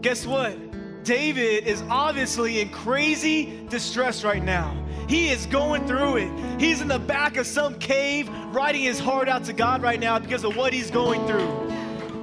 Guess 0.00 0.26
what? 0.26 1.04
David 1.04 1.68
is 1.68 1.84
obviously 1.88 2.61
in 2.61 2.70
crazy 2.70 3.64
distress 3.68 4.24
right 4.24 4.42
now. 4.42 4.76
He 5.09 5.31
is 5.31 5.47
going 5.47 5.87
through 5.87 6.18
it. 6.18 6.61
He's 6.61 6.83
in 6.83 6.88
the 6.88 6.99
back 6.99 7.38
of 7.38 7.47
some 7.47 7.79
cave 7.79 8.29
writing 8.53 8.83
his 8.83 8.99
heart 8.99 9.27
out 9.27 9.44
to 9.44 9.55
God 9.55 9.81
right 9.81 9.99
now 9.99 10.18
because 10.18 10.44
of 10.44 10.55
what 10.55 10.75
he's 10.75 10.90
going 10.90 11.27
through. 11.27 11.73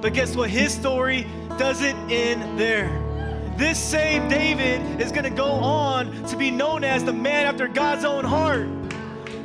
But 0.00 0.14
guess 0.14 0.36
what? 0.36 0.50
His 0.50 0.72
story 0.72 1.26
doesn't 1.58 2.10
end 2.10 2.58
there. 2.58 3.02
This 3.58 3.76
same 3.76 4.28
David 4.28 5.00
is 5.00 5.10
going 5.10 5.24
to 5.24 5.30
go 5.30 5.46
on 5.46 6.24
to 6.28 6.36
be 6.36 6.50
known 6.50 6.84
as 6.84 7.02
the 7.02 7.12
man 7.12 7.46
after 7.46 7.66
God's 7.66 8.04
own 8.04 8.24
heart. 8.24 8.68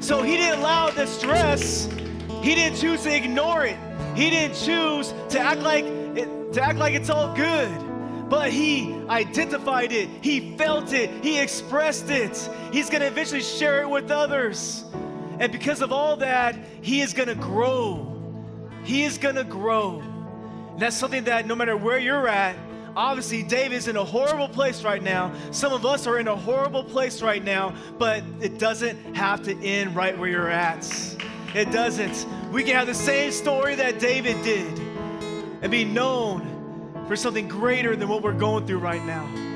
So 0.02 0.22
he 0.22 0.38
didn't 0.38 0.60
allow 0.60 0.92
the 0.92 1.08
stress. 1.08 1.90
He 2.44 2.54
didn't 2.54 2.78
choose 2.78 3.02
to 3.04 3.16
ignore 3.16 3.66
it. 3.66 3.78
He 4.16 4.30
didn't 4.30 4.56
choose 4.56 5.14
to 5.30 5.40
act 5.40 5.62
like 5.62 5.86
it, 5.86 6.54
to 6.54 6.62
act 6.62 6.78
like 6.78 6.94
it's 6.94 7.10
all 7.10 7.36
good 7.36 7.91
but 8.32 8.50
he 8.50 8.94
identified 9.10 9.92
it, 9.92 10.08
he 10.22 10.56
felt 10.56 10.94
it, 10.94 11.10
he 11.22 11.38
expressed 11.38 12.10
it. 12.10 12.50
He's 12.72 12.90
going 12.90 13.02
to 13.02 13.08
eventually 13.08 13.42
share 13.42 13.82
it 13.82 13.90
with 13.90 14.10
others. 14.10 14.86
And 15.40 15.52
because 15.52 15.82
of 15.82 15.92
all 15.92 16.16
that, 16.16 16.56
he 16.82 17.02
is 17.02 17.14
going 17.14 17.28
to 17.28 17.36
grow. 17.36 18.08
He 18.86 19.04
is 19.04 19.18
going 19.18 19.36
to 19.36 19.44
grow. 19.44 20.00
And 20.00 20.80
that's 20.80 20.96
something 20.96 21.26
that 21.26 21.46
no 21.46 21.56
matter 21.56 21.76
where 21.76 22.00
you're 22.00 22.30
at, 22.30 22.56
obviously 22.96 23.44
David's 23.44 23.90
in 23.90 23.98
a 23.98 24.06
horrible 24.06 24.48
place 24.48 24.82
right 24.82 25.04
now. 25.04 25.34
Some 25.52 25.74
of 25.74 25.86
us 25.86 26.08
are 26.08 26.18
in 26.18 26.30
a 26.30 26.36
horrible 26.36 26.86
place 26.86 27.22
right 27.22 27.44
now, 27.44 27.76
but 28.00 28.24
it 28.40 28.58
doesn't 28.58 29.14
have 29.14 29.44
to 29.44 29.62
end 29.62 29.94
right 29.94 30.18
where 30.18 30.30
you're 30.30 30.50
at. 30.50 30.88
It 31.54 31.70
doesn't. 31.74 32.26
We 32.50 32.64
can 32.64 32.78
have 32.78 32.88
the 32.88 32.96
same 32.96 33.34
story 33.34 33.76
that 33.76 34.00
David 34.00 34.42
did 34.42 34.80
and 35.62 35.70
be 35.70 35.84
known 35.84 36.51
for 37.12 37.18
something 37.18 37.46
greater 37.46 37.94
than 37.94 38.08
what 38.08 38.24
we're 38.24 38.32
going 38.32 38.66
through 38.66 38.80
right 38.80 39.04
now. 39.04 39.51